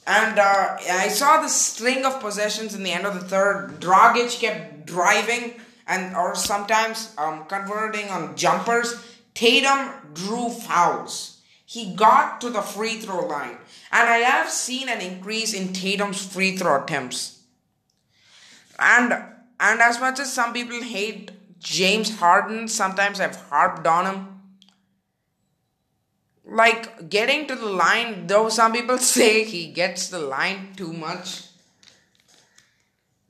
and 0.09 0.39
uh, 0.39 0.77
I 0.89 1.07
saw 1.09 1.39
the 1.39 1.49
string 1.49 2.03
of 2.03 2.19
possessions 2.19 2.73
in 2.73 2.81
the 2.81 2.91
end 2.91 3.05
of 3.05 3.13
the 3.13 3.19
third. 3.19 3.79
Dragic 3.79 4.39
kept 4.39 4.87
driving 4.87 5.53
and 5.85 6.15
or 6.15 6.33
sometimes 6.33 7.13
um, 7.19 7.45
converting 7.45 8.09
on 8.09 8.35
jumpers. 8.35 8.95
Tatum 9.35 9.91
drew 10.13 10.49
fouls. 10.49 11.28
He 11.69 11.93
got 11.93 12.41
to 12.41 12.49
the 12.49 12.63
free 12.63 12.99
throw 12.99 13.27
line. 13.27 13.60
And 13.91 14.10
I 14.10 14.17
have 14.17 14.49
seen 14.49 14.89
an 14.89 15.01
increase 15.01 15.53
in 15.53 15.71
Tatum's 15.71 16.25
free 16.25 16.58
throw 16.58 16.84
attempts. 16.84 17.43
And 18.79 19.13
and 19.60 19.79
as 19.79 19.99
much 19.99 20.19
as 20.19 20.34
some 20.34 20.51
people 20.51 20.82
hate 20.82 21.29
James 21.60 22.17
Harden, 22.17 22.67
sometimes 22.67 23.19
I've 23.19 23.36
harped 23.36 23.86
on 23.86 24.05
him 24.08 24.41
like 26.43 27.08
getting 27.08 27.45
to 27.45 27.55
the 27.55 27.67
line, 27.67 28.25
though 28.25 28.49
some 28.49 28.71
people 28.71 28.97
say 29.13 29.43
he 29.43 29.67
gets 29.67 30.08
the 30.08 30.17
line 30.17 30.73
too 30.75 30.91
much. 30.91 31.48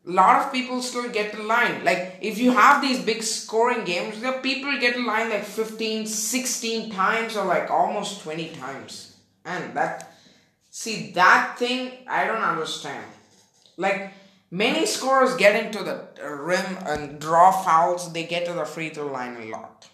A 0.10 0.12
lot 0.12 0.44
of 0.44 0.52
people 0.52 0.82
still 0.82 1.08
get 1.10 1.34
the 1.34 1.44
line. 1.44 1.84
Like 1.84 2.18
if 2.20 2.40
you 2.40 2.52
have 2.52 2.82
these 2.82 3.00
big 3.00 3.22
scoring 3.22 3.86
games, 3.86 4.20
the 4.22 4.32
people 4.32 4.76
get 4.80 4.96
the 4.96 5.04
line 5.04 5.30
like 5.30 5.44
15, 5.44 6.08
16 6.08 6.92
times 6.92 7.38
or 7.38 7.46
like 7.46 7.70
almost 7.70 8.24
20 8.24 8.50
times. 8.56 9.16
And 9.46 9.76
that 9.76 10.12
see 10.72 11.12
that 11.12 11.60
thing 11.60 11.92
I 12.08 12.26
don't 12.26 12.42
understand. 12.42 13.06
Like 13.78 14.14
many 14.50 14.88
scorers 14.88 15.36
get 15.36 15.64
into 15.64 15.84
the 15.84 16.08
rim 16.28 16.78
and 16.88 17.20
draw 17.22 17.52
fouls, 17.52 18.12
they 18.12 18.24
get 18.24 18.48
to 18.48 18.54
the 18.54 18.66
free 18.66 18.90
throw 18.90 19.12
line 19.12 19.38
a 19.38 19.46
lot. 19.46 19.89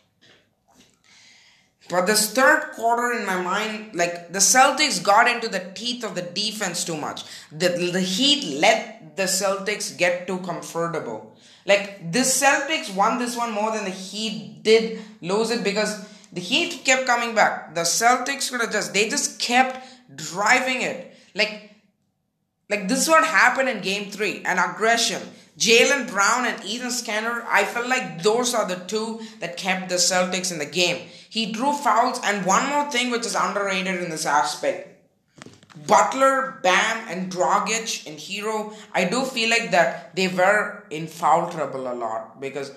But 1.90 2.08
this 2.08 2.34
third 2.34 2.72
quarter 2.74 3.18
in 3.18 3.26
my 3.26 3.40
mind, 3.40 3.94
like 3.94 4.34
the 4.34 4.40
Celtics 4.40 5.04
got 5.04 5.28
into 5.28 5.48
the 5.48 5.72
teeth 5.76 6.04
of 6.04 6.16
the 6.16 6.24
defense 6.24 6.84
too 6.84 6.98
much. 6.98 7.24
The, 7.52 7.70
the 7.70 8.02
Heat 8.02 8.60
let 8.60 9.16
the 9.16 9.24
Celtics 9.24 9.96
get 9.96 10.26
too 10.26 10.40
comfortable. 10.40 11.36
Like 11.66 12.12
the 12.12 12.20
Celtics 12.20 12.94
won 12.94 13.20
this 13.20 13.38
one 13.38 13.52
more 13.52 13.72
than 13.72 13.84
the 13.84 13.92
Heat 13.92 14.64
did 14.64 15.00
lose 15.22 15.52
it 15.52 15.64
because 15.64 16.08
the 16.34 16.42
Heat 16.42 16.84
kept 16.84 17.06
coming 17.06 17.36
back. 17.36 17.76
The 17.76 17.82
Celtics 17.82 18.50
could 18.50 18.62
have 18.62 18.72
just 18.72 18.94
they 18.94 19.08
just 19.08 19.40
kept 19.40 19.86
driving 20.16 20.82
it. 20.82 21.16
Like 21.36 21.76
like 22.70 22.88
this 22.88 23.04
is 23.04 23.10
what 23.10 23.24
happened 23.24 23.70
in 23.70 23.82
game 23.82 24.10
three, 24.10 24.44
an 24.44 24.58
aggression. 24.58 25.22
Jaylen 25.58 26.10
Brown 26.10 26.46
and 26.46 26.62
Enes 26.64 27.06
Kanter, 27.06 27.46
I 27.48 27.64
felt 27.64 27.88
like 27.88 28.22
those 28.24 28.54
are 28.54 28.68
the 28.68 28.76
two 28.76 29.22
that 29.40 29.56
kept 29.56 29.88
the 29.88 29.96
Celtics 29.96 30.52
in 30.52 30.58
the 30.58 30.66
game. 30.66 31.08
He 31.36 31.52
drew 31.52 31.74
fouls, 31.74 32.22
and 32.24 32.46
one 32.46 32.70
more 32.70 32.90
thing 32.90 33.12
which 33.12 33.26
is 33.26 33.36
underrated 33.36 34.02
in 34.02 34.10
this 34.10 34.26
aspect. 34.26 34.88
Butler, 35.86 36.62
Bam, 36.64 37.10
and 37.10 37.30
Dragic 37.30 38.08
and 38.08 38.18
Herro, 38.18 38.74
I 38.94 39.04
do 39.04 39.26
feel 39.26 39.50
like 39.50 39.72
that 39.72 40.16
they 40.16 40.30
were 40.30 40.86
in 40.90 41.08
foul 41.08 41.52
trouble 41.52 41.92
a 41.92 41.94
lot 41.94 42.40
because 42.40 42.72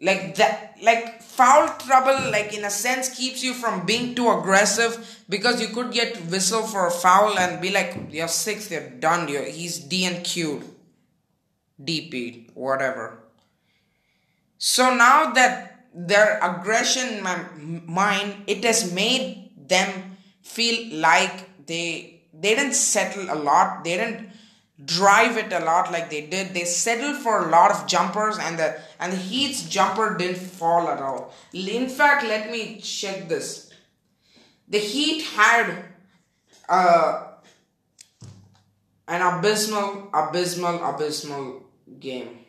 like 0.00 0.36
that 0.36 0.76
like 0.80 1.20
foul 1.20 1.66
trouble 1.80 2.30
like 2.30 2.56
in 2.56 2.64
a 2.64 2.70
sense 2.70 3.08
keeps 3.08 3.42
you 3.42 3.54
from 3.54 3.84
being 3.84 4.14
too 4.14 4.30
aggressive 4.30 5.24
because 5.28 5.60
you 5.60 5.68
could 5.74 5.92
get 5.92 6.16
whistle 6.30 6.62
for 6.62 6.86
a 6.86 6.90
foul 6.92 7.36
and 7.38 7.60
be 7.60 7.70
like 7.70 7.98
you're 8.10 8.28
six 8.28 8.70
you're 8.70 8.88
done 8.88 9.28
you're, 9.28 9.42
he's 9.44 9.78
DNQ'd 9.80 10.64
DP 11.84 12.54
whatever 12.54 13.18
so 14.56 14.94
now 14.94 15.32
that 15.32 15.69
their 15.94 16.38
aggression 16.42 17.16
in 17.16 17.22
my 17.22 17.44
mind 17.86 18.34
it 18.46 18.64
has 18.64 18.92
made 18.92 19.50
them 19.56 20.16
feel 20.42 20.96
like 20.98 21.66
they 21.66 22.22
they 22.32 22.54
didn't 22.54 22.74
settle 22.74 23.24
a 23.30 23.34
lot 23.34 23.84
they 23.84 23.96
didn't 23.96 24.30
drive 24.84 25.36
it 25.36 25.52
a 25.52 25.60
lot 25.60 25.92
like 25.92 26.10
they 26.10 26.26
did. 26.26 26.54
They 26.54 26.64
settled 26.64 27.16
for 27.16 27.46
a 27.46 27.50
lot 27.50 27.70
of 27.70 27.86
jumpers 27.86 28.38
and 28.38 28.58
the 28.58 28.80
and 28.98 29.12
the 29.12 29.16
Heat's 29.16 29.68
jumper 29.68 30.16
didn't 30.16 30.38
fall 30.38 30.88
at 30.88 31.00
all. 31.00 31.34
In 31.52 31.88
fact, 31.88 32.24
let 32.24 32.50
me 32.50 32.80
check 32.80 33.28
this. 33.28 33.70
The 34.68 34.78
Heat 34.78 35.22
had 35.22 35.84
uh, 36.68 37.26
an 39.08 39.22
abysmal, 39.22 40.08
abysmal, 40.14 40.84
abysmal 40.84 41.64
game. 41.98 42.39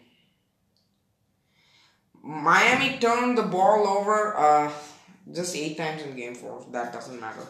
Miami 2.24 2.98
turned 3.00 3.38
the 3.38 3.44
ball 3.44 3.88
over 3.88 4.36
uh, 4.38 4.72
just 5.34 5.56
eight 5.56 5.78
times 5.78 6.02
in 6.04 6.16
game 6.16 6.36
four. 6.36 6.66
That 6.72 6.94
doesn't 6.94 7.20
matter. 7.20 7.42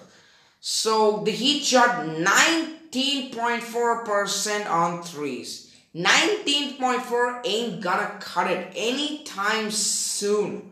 So 0.60 1.24
the 1.24 1.32
Heat 1.32 1.64
shot 1.64 2.06
19.4% 2.06 4.70
on 4.70 5.04
threes. 5.04 5.74
19.4 5.96 7.42
ain't 7.46 7.82
gonna 7.82 8.18
cut 8.22 8.50
it 8.50 8.72
anytime 8.76 9.70
soon. 9.72 10.72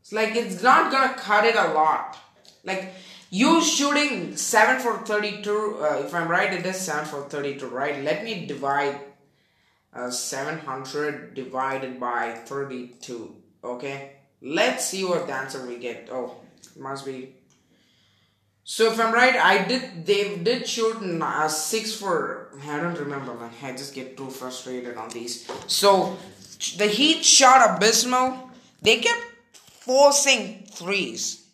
It's 0.00 0.12
like 0.12 0.36
it's 0.36 0.62
not 0.62 0.90
gonna 0.90 1.12
cut 1.14 1.44
it 1.44 1.56
a 1.56 1.74
lot. 1.74 2.16
Like 2.64 2.94
you 3.30 3.60
shooting 3.60 4.36
7 4.36 4.80
for 4.80 4.98
32, 4.98 5.78
uh, 5.80 6.02
if 6.06 6.14
I'm 6.14 6.28
right, 6.28 6.54
it 6.54 6.64
is 6.64 6.80
7 6.80 7.04
for 7.04 7.28
32, 7.28 7.66
right? 7.66 8.02
Let 8.02 8.24
me 8.24 8.46
divide 8.46 8.98
uh, 9.96 10.10
700 10.10 11.34
divided 11.34 11.98
by 11.98 12.32
32, 12.44 13.34
okay? 13.64 14.12
Let's 14.42 14.84
see 14.84 15.04
what 15.04 15.26
the 15.26 15.32
answer 15.32 15.66
we 15.66 15.78
get. 15.78 16.08
Oh, 16.12 16.36
must 16.76 17.06
be 17.06 17.34
so 18.68 18.90
if 18.90 18.98
I'm 18.98 19.14
right, 19.14 19.36
I 19.36 19.62
did. 19.62 20.04
They 20.04 20.38
did 20.38 20.66
shoot 20.66 20.98
uh, 20.98 21.46
six 21.46 21.94
for. 21.94 22.50
I 22.66 22.80
don't 22.80 22.98
remember, 22.98 23.32
man. 23.34 23.50
I 23.62 23.70
just 23.70 23.94
get 23.94 24.16
too 24.16 24.28
frustrated 24.28 24.96
on 24.96 25.08
these. 25.10 25.48
So 25.68 26.18
the 26.76 26.88
Heat 26.88 27.24
shot 27.24 27.62
abysmal. 27.62 28.50
They 28.82 28.98
kept 28.98 29.22
forcing 29.62 30.66
threes. 30.66 31.46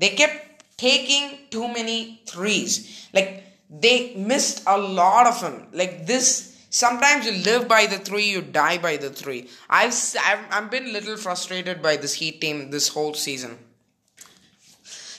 They 0.00 0.10
kept 0.18 0.64
taking 0.76 1.46
too 1.50 1.68
many 1.68 2.22
threes. 2.26 3.06
Like 3.14 3.44
they 3.70 4.16
missed 4.16 4.64
a 4.66 4.76
lot 4.76 5.28
of 5.28 5.40
them. 5.40 5.68
Like 5.72 6.06
this. 6.06 6.57
Sometimes 6.70 7.24
you 7.24 7.32
live 7.32 7.66
by 7.66 7.86
the 7.86 7.98
three, 7.98 8.28
you 8.30 8.42
die 8.42 8.78
by 8.78 8.96
the 8.96 9.10
three. 9.10 9.48
I've 9.70 9.94
I've, 10.24 10.44
I've 10.50 10.70
been 10.70 10.86
a 10.86 10.92
little 10.92 11.16
frustrated 11.16 11.80
by 11.80 11.96
this 11.96 12.14
Heat 12.14 12.40
team 12.40 12.70
this 12.70 12.88
whole 12.88 13.14
season. 13.14 13.58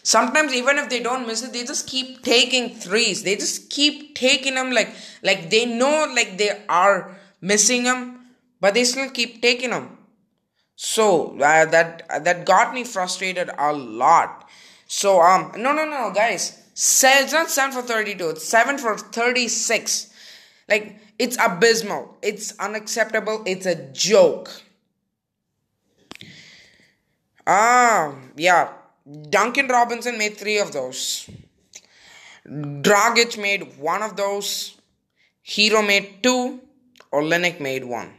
Sometimes 0.03 0.53
even 0.53 0.77
if 0.77 0.89
they 0.89 1.01
don't 1.01 1.27
miss 1.27 1.43
it, 1.43 1.53
they 1.53 1.63
just 1.63 1.87
keep 1.87 2.23
taking 2.23 2.69
threes. 2.75 3.23
They 3.23 3.35
just 3.35 3.69
keep 3.69 4.15
taking 4.15 4.55
them 4.55 4.71
like 4.71 4.93
like 5.23 5.49
they 5.49 5.65
know 5.65 6.11
like 6.15 6.37
they 6.37 6.63
are 6.69 7.17
missing 7.41 7.83
them, 7.83 8.27
but 8.61 8.73
they 8.73 8.83
still 8.83 9.09
keep 9.09 9.41
taking 9.41 9.71
them. 9.71 9.97
So 10.75 11.35
uh, 11.41 11.65
that 11.65 12.07
that 12.23 12.45
got 12.45 12.73
me 12.73 12.83
frustrated 12.83 13.49
a 13.57 13.73
lot. 13.73 14.47
So 14.87 15.21
um 15.21 15.51
no 15.57 15.73
no 15.73 15.85
no 15.85 16.11
guys, 16.13 16.63
it's 16.73 17.33
not 17.33 17.49
seven 17.49 17.71
for 17.71 17.81
thirty 17.81 18.15
two. 18.15 18.29
It's 18.29 18.45
seven 18.45 18.77
for 18.77 18.97
thirty 18.97 19.47
six. 19.47 20.13
Like 20.67 20.99
it's 21.19 21.37
abysmal. 21.39 22.17
It's 22.21 22.57
unacceptable. 22.57 23.43
It's 23.45 23.65
a 23.65 23.75
joke. 23.91 24.49
Ah 27.45 28.15
yeah 28.35 28.73
Duncan 29.29 29.67
Robinson 29.67 30.17
made 30.17 30.37
three 30.37 30.59
of 30.59 30.71
those. 30.71 31.29
Dragic 32.47 33.37
made 33.41 33.77
one 33.77 34.03
of 34.03 34.15
those. 34.15 34.77
Herro 35.43 35.85
made 35.85 36.21
two. 36.21 36.61
Olynyk 37.11 37.59
made 37.59 37.85
one. 37.85 38.13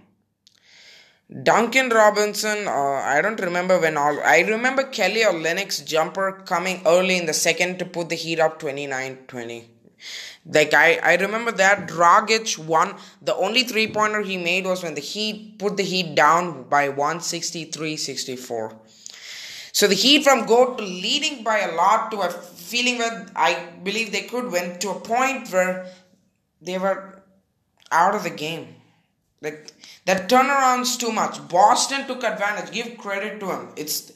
Duncan 1.44 1.90
Robinson, 1.90 2.66
uh, 2.66 3.02
I 3.14 3.20
don't 3.22 3.40
remember 3.40 3.78
when 3.78 3.96
all. 3.96 4.18
I 4.20 4.40
remember 4.40 4.82
Kelly 4.82 5.20
Olynyk's 5.20 5.80
jumper 5.82 6.42
coming 6.44 6.82
early 6.84 7.18
in 7.18 7.26
the 7.26 7.32
second 7.32 7.78
to 7.78 7.84
put 7.84 8.08
the 8.08 8.16
Heat 8.16 8.40
up 8.40 8.58
29 8.58 9.18
20. 9.28 9.70
Like 10.46 10.72
I, 10.72 10.98
I 11.02 11.16
remember 11.16 11.52
that 11.52 11.88
Dragic 11.88 12.58
won. 12.58 12.96
The 13.20 13.34
only 13.34 13.62
three 13.62 13.86
pointer 13.86 14.22
he 14.22 14.36
made 14.36 14.64
was 14.64 14.82
when 14.82 14.94
the 14.94 15.00
Heat 15.00 15.58
put 15.58 15.76
the 15.76 15.82
Heat 15.82 16.14
down 16.14 16.64
by 16.64 16.88
163 16.88 17.96
64. 17.96 18.76
So 19.72 19.86
the 19.86 19.94
Heat 19.94 20.24
from 20.24 20.46
go 20.46 20.74
to 20.74 20.82
leading 20.82 21.44
by 21.44 21.58
a 21.58 21.74
lot 21.74 22.10
to 22.12 22.20
a 22.20 22.30
feeling 22.30 22.98
where 22.98 23.26
I 23.36 23.68
believe 23.82 24.12
they 24.12 24.22
could 24.22 24.50
win 24.50 24.78
to 24.78 24.90
a 24.90 25.00
point 25.00 25.50
where 25.50 25.86
they 26.60 26.78
were 26.78 27.22
out 27.92 28.14
of 28.14 28.24
the 28.24 28.30
game. 28.30 28.76
Like 29.42 29.72
that 30.06 30.28
turnaround's 30.28 30.96
too 30.96 31.12
much. 31.12 31.46
Boston 31.48 32.06
took 32.06 32.24
advantage. 32.24 32.72
Give 32.72 32.96
credit 32.98 33.40
to 33.40 33.46
them. 33.46 33.72
It's 33.76 34.12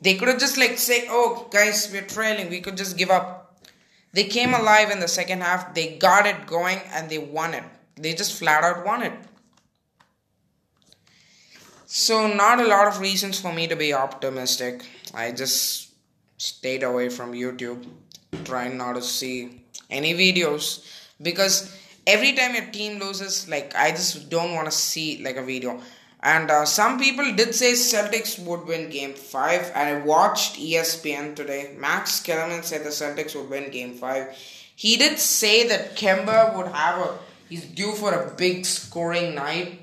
they 0.00 0.14
could 0.14 0.28
have 0.28 0.38
just 0.38 0.58
like 0.58 0.78
say, 0.78 1.06
"Oh, 1.08 1.46
guys, 1.50 1.88
we're 1.92 2.02
trailing. 2.02 2.50
We 2.50 2.60
could 2.60 2.76
just 2.76 2.96
give 2.96 3.10
up." 3.10 3.43
They 4.14 4.24
came 4.24 4.54
alive 4.54 4.90
in 4.90 5.00
the 5.00 5.08
second 5.08 5.42
half. 5.42 5.74
They 5.74 5.96
got 5.96 6.24
it 6.24 6.46
going 6.46 6.80
and 6.92 7.10
they 7.10 7.18
won 7.18 7.52
it. 7.52 7.64
They 7.96 8.14
just 8.14 8.38
flat 8.38 8.62
out 8.62 8.86
won 8.86 9.02
it. 9.02 9.12
So 11.86 12.26
not 12.26 12.60
a 12.60 12.66
lot 12.66 12.86
of 12.86 13.00
reasons 13.00 13.40
for 13.40 13.52
me 13.52 13.66
to 13.66 13.76
be 13.76 13.92
optimistic. 13.92 14.84
I 15.12 15.32
just 15.32 15.92
stayed 16.38 16.82
away 16.82 17.08
from 17.08 17.32
YouTube, 17.32 17.86
trying 18.44 18.76
not 18.76 18.94
to 18.94 19.02
see 19.02 19.64
any 19.90 20.14
videos 20.14 20.86
because 21.20 21.76
every 22.06 22.32
time 22.32 22.54
your 22.54 22.66
team 22.66 23.00
loses, 23.00 23.48
like 23.48 23.74
I 23.74 23.90
just 23.90 24.30
don't 24.30 24.54
want 24.54 24.66
to 24.66 24.72
see 24.72 25.22
like 25.24 25.36
a 25.36 25.42
video. 25.42 25.80
And 26.24 26.50
uh, 26.50 26.64
some 26.64 26.98
people 26.98 27.34
did 27.34 27.54
say 27.54 27.72
Celtics 27.72 28.38
would 28.38 28.66
win 28.66 28.88
Game 28.88 29.12
Five. 29.12 29.70
And 29.74 29.98
I 29.98 30.00
watched 30.00 30.56
ESPN 30.58 31.36
today. 31.36 31.74
Max 31.78 32.20
Kellerman 32.20 32.62
said 32.62 32.82
the 32.82 32.88
Celtics 32.88 33.36
would 33.36 33.50
win 33.50 33.70
Game 33.70 33.92
Five. 33.92 34.34
He 34.74 34.96
did 34.96 35.18
say 35.18 35.68
that 35.68 35.96
Kemba 35.96 36.56
would 36.56 36.68
have 36.68 36.98
a. 36.98 37.18
He's 37.50 37.66
due 37.66 37.92
for 37.92 38.14
a 38.14 38.34
big 38.34 38.64
scoring 38.64 39.34
night. 39.34 39.82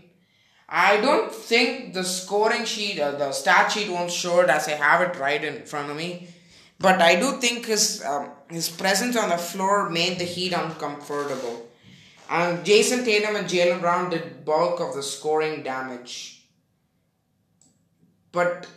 I 0.67 0.99
don't 0.99 1.31
think 1.31 1.93
the 1.93 2.03
scoring 2.03 2.65
sheet, 2.65 2.99
uh, 2.99 3.11
the 3.11 3.31
stat 3.33 3.71
sheet 3.71 3.91
won't 3.91 4.09
show 4.09 4.39
it 4.39 4.49
as 4.49 4.67
I 4.67 4.71
have 4.71 5.01
it 5.01 5.19
right 5.19 5.43
in 5.43 5.65
front 5.65 5.91
of 5.91 5.95
me. 5.95 6.27
But 6.79 7.01
I 7.01 7.19
do 7.19 7.33
think 7.39 7.67
his 7.67 8.03
um, 8.03 8.31
his 8.49 8.67
presence 8.67 9.15
on 9.15 9.29
the 9.29 9.37
floor 9.37 9.91
made 9.91 10.17
the 10.17 10.25
Heat 10.25 10.53
uncomfortable. 10.53 11.67
And 12.31 12.65
Jayson 12.65 13.03
Tatum 13.03 13.35
and 13.35 13.45
Jaylen 13.45 13.81
Brown 13.81 14.09
did 14.09 14.45
bulk 14.45 14.79
of 14.79 14.95
the 14.95 15.03
scoring 15.03 15.63
damage. 15.63 16.47
But 18.31 18.67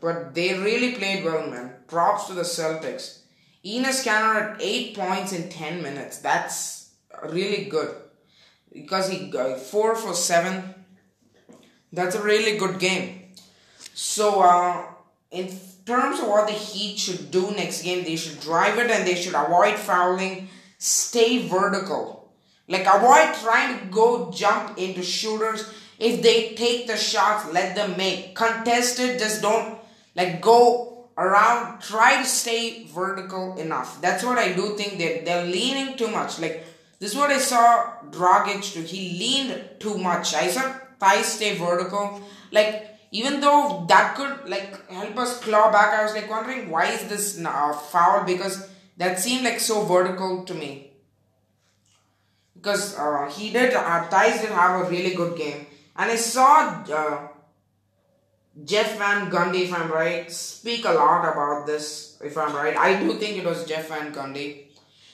but 0.00 0.32
they 0.32 0.54
really 0.54 0.92
played 0.92 1.24
well, 1.24 1.50
man. 1.50 1.74
Props 1.88 2.28
to 2.28 2.34
the 2.34 2.42
Celtics. 2.42 3.22
Enes 3.66 4.04
Kanter 4.06 4.54
at 4.54 4.62
8 4.62 4.96
points 4.96 5.32
in 5.32 5.50
10 5.50 5.82
minutes. 5.82 6.18
That's 6.18 6.92
really 7.28 7.64
good. 7.64 7.94
Because 8.72 9.10
he 9.10 9.28
got 9.28 9.58
4 9.58 9.96
for 9.96 10.14
7. 10.14 10.74
That's 11.92 12.14
a 12.14 12.22
really 12.22 12.56
good 12.56 12.78
game. 12.78 13.32
So, 13.94 14.40
uh, 14.40 14.86
in 15.32 15.50
terms 15.84 16.20
of 16.20 16.28
what 16.28 16.46
the 16.46 16.54
Heat 16.54 16.98
should 16.98 17.32
do 17.32 17.50
next 17.50 17.82
game, 17.82 18.04
they 18.04 18.16
should 18.16 18.40
drive 18.40 18.78
it 18.78 18.90
and 18.90 19.06
they 19.06 19.16
should 19.16 19.34
avoid 19.34 19.74
fouling 19.74 20.48
stay 20.80 21.46
vertical. 21.46 22.32
Like 22.66 22.86
avoid 22.86 23.34
trying 23.34 23.78
to 23.78 23.84
go 23.86 24.32
jump 24.32 24.78
into 24.78 25.02
shooters. 25.02 25.72
If 25.98 26.22
they 26.22 26.54
take 26.54 26.86
the 26.86 26.96
shots, 26.96 27.52
let 27.52 27.76
them 27.76 27.96
make. 27.96 28.34
Contested, 28.34 29.18
just 29.18 29.42
don't 29.42 29.78
like 30.16 30.40
go 30.40 31.08
around. 31.18 31.82
Try 31.82 32.22
to 32.22 32.26
stay 32.26 32.84
vertical 32.86 33.58
enough. 33.58 34.00
That's 34.00 34.24
what 34.24 34.38
I 34.38 34.52
do 34.52 34.76
think 34.76 34.98
that 34.98 35.26
they're 35.26 35.44
leaning 35.44 35.96
too 35.96 36.08
much. 36.08 36.40
Like 36.40 36.64
this 36.98 37.12
is 37.12 37.16
what 37.16 37.30
I 37.30 37.38
saw 37.38 37.92
Dragic 38.10 38.72
do. 38.72 38.80
He 38.80 39.18
leaned 39.18 39.62
too 39.78 39.98
much. 39.98 40.34
I 40.34 40.48
saw 40.48 40.74
Theis 40.98 41.26
stay 41.26 41.56
vertical. 41.56 42.22
Like 42.50 42.86
even 43.10 43.40
though 43.40 43.84
that 43.88 44.14
could 44.14 44.48
like 44.48 44.88
help 44.88 45.18
us 45.18 45.40
claw 45.40 45.70
back, 45.70 45.92
I 45.92 46.04
was 46.04 46.14
like 46.14 46.30
wondering 46.30 46.70
why 46.70 46.86
is 46.86 47.04
this 47.08 47.36
now 47.36 47.72
foul 47.72 48.24
because 48.24 48.70
that 49.00 49.18
seemed 49.18 49.44
like 49.44 49.58
so 49.58 49.82
vertical 49.86 50.44
to 50.44 50.52
me. 50.52 50.92
Because 52.54 52.98
uh, 52.98 53.30
he 53.34 53.50
did, 53.50 53.72
uh, 53.72 54.06
Theis 54.10 54.42
did 54.42 54.50
have 54.50 54.84
a 54.84 54.90
really 54.90 55.14
good 55.14 55.38
game. 55.38 55.64
And 55.96 56.10
I 56.10 56.16
saw 56.16 56.84
uh, 56.84 57.28
Jeff 58.62 58.98
Van 58.98 59.30
Gundy, 59.30 59.62
if 59.62 59.72
I'm 59.72 59.90
right, 59.90 60.30
speak 60.30 60.84
a 60.84 60.92
lot 60.92 61.22
about 61.32 61.66
this, 61.66 62.18
if 62.22 62.36
I'm 62.36 62.54
right. 62.54 62.76
I 62.76 63.00
do 63.00 63.14
think 63.14 63.38
it 63.38 63.44
was 63.46 63.64
Jeff 63.64 63.88
Van 63.88 64.12
Gundy. 64.12 64.64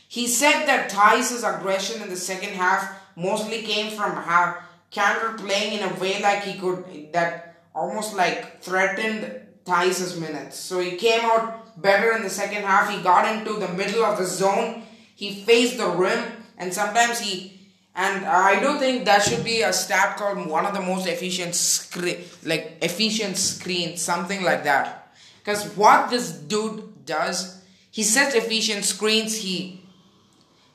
He 0.08 0.26
said 0.26 0.66
that 0.66 0.90
Theis's 0.90 1.44
aggression 1.44 2.02
in 2.02 2.10
the 2.10 2.16
second 2.16 2.54
half 2.54 2.92
mostly 3.14 3.62
came 3.62 3.92
from 3.92 4.16
how 4.16 4.58
Kanter 4.90 5.38
playing 5.38 5.78
in 5.78 5.88
a 5.88 5.94
way 6.00 6.20
like 6.20 6.42
he 6.42 6.58
could, 6.58 7.12
that 7.12 7.62
almost 7.72 8.16
like 8.16 8.60
threatened 8.60 9.42
Theis's 9.64 10.18
minutes. 10.18 10.58
So 10.58 10.80
he 10.80 10.96
came 10.96 11.20
out 11.24 11.65
better 11.76 12.12
in 12.12 12.22
the 12.22 12.30
second 12.30 12.62
half. 12.62 12.90
He 12.90 13.02
got 13.02 13.34
into 13.34 13.54
the 13.54 13.68
middle 13.68 14.04
of 14.04 14.18
the 14.18 14.26
zone. 14.26 14.82
He 15.14 15.44
faced 15.44 15.78
the 15.78 15.88
rim, 15.88 16.24
and 16.58 16.72
sometimes 16.72 17.20
he. 17.20 17.52
And 17.94 18.26
I 18.26 18.60
do 18.60 18.78
think 18.78 19.06
that 19.06 19.22
should 19.22 19.42
be 19.42 19.62
a 19.62 19.72
stat 19.72 20.18
called 20.18 20.46
one 20.46 20.66
of 20.66 20.74
the 20.74 20.82
most 20.82 21.06
efficient 21.06 21.54
screen, 21.54 22.18
like 22.44 22.76
efficient 22.82 23.38
screens, 23.38 24.02
something 24.02 24.42
like 24.42 24.64
that. 24.64 25.14
Because 25.38 25.64
what 25.76 26.10
this 26.10 26.32
dude 26.32 27.06
does, 27.06 27.62
he 27.90 28.02
sets 28.02 28.34
efficient 28.34 28.84
screens. 28.84 29.38
He, 29.38 29.80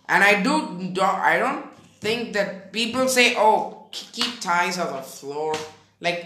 and 0.09 0.23
I 0.23 0.41
do, 0.41 0.91
do 0.93 1.01
I 1.01 1.37
don't 1.37 1.65
think 1.99 2.33
that 2.33 2.73
people 2.73 3.07
say, 3.07 3.35
"Oh, 3.37 3.87
keep 3.91 4.41
Theis 4.41 4.79
on 4.79 4.95
the 4.95 5.03
floor." 5.03 5.53
Like, 5.99 6.25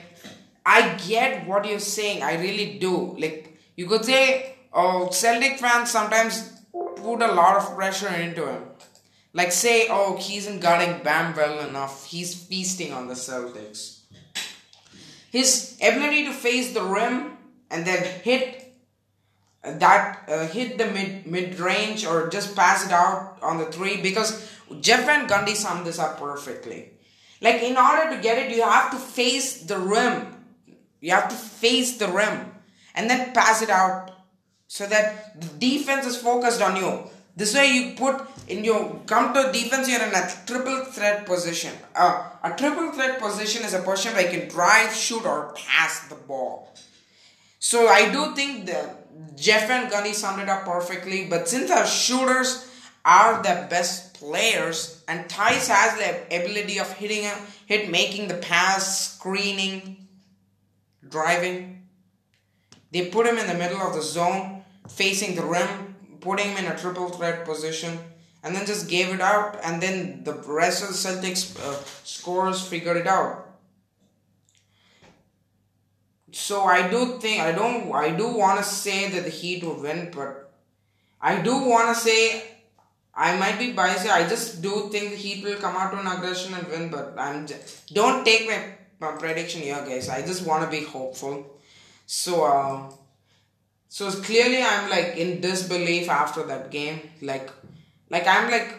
I 0.65 0.95
get 1.05 1.45
what 1.45 1.67
you're 1.67 1.79
saying. 1.79 2.23
I 2.23 2.39
really 2.39 2.79
do. 2.79 3.17
Like, 3.19 3.59
you 3.75 3.87
could 3.87 4.05
say 4.05 4.54
oh, 4.75 5.09
Celtic 5.09 5.57
fans 5.57 5.89
sometimes 5.89 6.51
put 6.71 7.21
a 7.21 7.31
lot 7.31 7.55
of 7.55 7.75
pressure 7.75 8.13
into 8.13 8.45
him. 8.45 8.63
Like 9.33 9.51
say, 9.51 9.87
oh, 9.89 10.17
he's 10.17 10.47
not 10.49 10.61
guarding 10.61 11.03
Bam 11.03 11.35
well 11.35 11.67
enough. 11.67 12.05
He's 12.05 12.35
feasting 12.35 12.93
on 12.93 13.07
the 13.07 13.15
Celtics. 13.15 14.01
His 15.31 15.77
ability 15.81 16.25
to 16.25 16.33
face 16.33 16.73
the 16.73 16.83
rim 16.83 17.37
and 17.69 17.85
then 17.85 18.03
hit 18.21 18.61
that 19.63 20.29
uh, 20.29 20.47
hit 20.47 20.77
the 20.77 20.85
mid 20.85 21.25
mid 21.25 21.59
range 21.59 22.05
or 22.05 22.29
just 22.29 22.55
pass 22.55 22.85
it 22.85 22.91
out 22.91 23.39
on 23.41 23.57
the 23.57 23.65
three 23.65 23.99
because 24.01 24.47
Jeff 24.79 25.05
Van 25.05 25.27
Gundy 25.27 25.55
summed 25.55 25.85
this 25.85 25.99
up 25.99 26.19
perfectly. 26.19 26.91
Like 27.41 27.61
in 27.63 27.75
order 27.75 28.15
to 28.15 28.21
get 28.21 28.37
it, 28.37 28.55
you 28.55 28.61
have 28.61 28.91
to 28.91 28.97
face 28.97 29.63
the 29.63 29.77
rim. 29.77 30.37
You 31.01 31.11
have 31.11 31.29
to 31.29 31.35
face 31.35 31.97
the 31.97 32.07
rim 32.07 32.51
and 32.93 33.09
then 33.09 33.33
pass 33.33 33.61
it 33.61 33.69
out 33.69 34.14
so 34.75 34.85
that 34.87 35.39
the 35.39 35.47
defense 35.57 36.05
is 36.05 36.17
focused 36.17 36.61
on 36.61 36.75
you. 36.75 37.09
This 37.33 37.55
way, 37.55 37.67
you 37.67 37.95
put 37.95 38.27
in 38.49 38.65
your 38.65 38.99
come 39.05 39.33
to 39.33 39.49
defense, 39.53 39.87
you're 39.87 40.03
in 40.03 40.13
a 40.13 40.29
triple 40.45 40.83
threat 40.95 41.25
position. 41.25 41.71
Uh, 41.95 42.29
a 42.43 42.51
triple 42.57 42.91
threat 42.91 43.21
position 43.21 43.63
is 43.63 43.73
a 43.73 43.79
position 43.79 44.13
where 44.15 44.29
you 44.29 44.37
can 44.37 44.49
drive, 44.49 44.93
shoot, 44.93 45.25
or 45.25 45.53
pass 45.55 46.09
the 46.09 46.15
ball. 46.15 46.73
So 47.57 47.87
I 47.87 48.11
do 48.11 48.35
think 48.35 48.65
that 48.65 49.37
Jeff 49.37 49.69
Van 49.69 49.89
Gundy 49.89 50.13
summed 50.13 50.41
it 50.41 50.49
up 50.49 50.65
perfectly. 50.65 51.27
But 51.29 51.47
since 51.47 51.71
our 51.71 51.87
shooters 51.87 52.69
are 53.05 53.41
the 53.41 53.67
best 53.69 54.15
players, 54.15 55.05
and 55.07 55.29
Theis 55.29 55.69
has 55.69 55.97
the 55.97 56.11
ability 56.35 56.79
of 56.79 56.91
hitting, 56.91 57.23
hit, 57.65 57.89
making 57.89 58.27
the 58.27 58.39
pass, 58.51 59.13
screening, 59.13 60.05
driving. 61.07 61.87
They 62.91 63.07
put 63.07 63.25
him 63.25 63.37
in 63.37 63.47
the 63.47 63.53
middle 63.53 63.79
of 63.79 63.93
the 63.93 64.01
zone 64.01 64.54
facing 64.87 65.35
the 65.35 65.43
rim, 65.43 65.95
putting 66.21 66.49
him 66.49 66.65
in 66.65 66.71
a 66.71 66.77
triple 66.77 67.09
threat 67.09 67.45
position, 67.45 67.97
and 68.43 68.55
then 68.55 68.65
just 68.65 68.89
gave 68.89 69.13
it 69.13 69.21
out. 69.21 69.57
And 69.63 69.81
then 69.81 70.23
the 70.23 70.33
rest 70.33 70.83
of 70.83 70.89
the 70.89 70.95
Celtics 70.95 71.59
uh, 71.59 71.83
scorers 72.03 72.65
figured 72.65 72.97
it 72.97 73.07
out. 73.07 73.41
So 76.31 76.63
I 76.63 76.89
do 76.89 77.17
think 77.19 77.41
I 77.41 77.53
don't 77.53 77.93
I 77.93 78.11
do 78.11 78.27
want 78.27 78.57
to 78.57 78.63
say 78.63 79.09
that 79.09 79.23
the 79.23 79.29
Heat 79.29 79.63
will 79.63 79.81
win, 79.81 80.11
but 80.13 80.51
I 81.21 81.41
do 81.41 81.57
want 81.57 81.95
to 81.95 81.95
say 81.95 82.43
I 83.13 83.37
might 83.37 83.57
be 83.57 83.71
biased. 83.71 84.09
I 84.09 84.27
just 84.27 84.61
do 84.61 84.89
think 84.91 85.11
the 85.11 85.15
Heat 85.15 85.45
will 85.45 85.55
come 85.55 85.77
out 85.77 85.91
to 85.91 85.99
an 85.99 86.07
aggression 86.07 86.53
and 86.53 86.67
win, 86.67 86.91
but 86.91 87.15
I'm 87.17 87.47
just, 87.47 87.93
don't 87.93 88.25
take 88.25 88.47
my, 88.47 88.59
my 88.99 89.15
prediction 89.17 89.61
here, 89.61 89.81
guys. 89.87 90.09
I 90.09 90.21
just 90.23 90.45
want 90.45 90.65
to 90.65 90.69
be 90.69 90.83
hopeful. 90.83 91.57
So. 92.05 92.43
Uh, 92.43 92.91
so 93.95 94.11
clearly 94.11 94.61
I'm 94.61 94.89
like 94.89 95.15
in 95.15 95.39
disbelief 95.39 96.09
after 96.09 96.43
that 96.47 96.69
game. 96.69 96.99
Like 97.21 97.49
like 98.09 98.27
I'm 98.27 98.51
like 98.51 98.71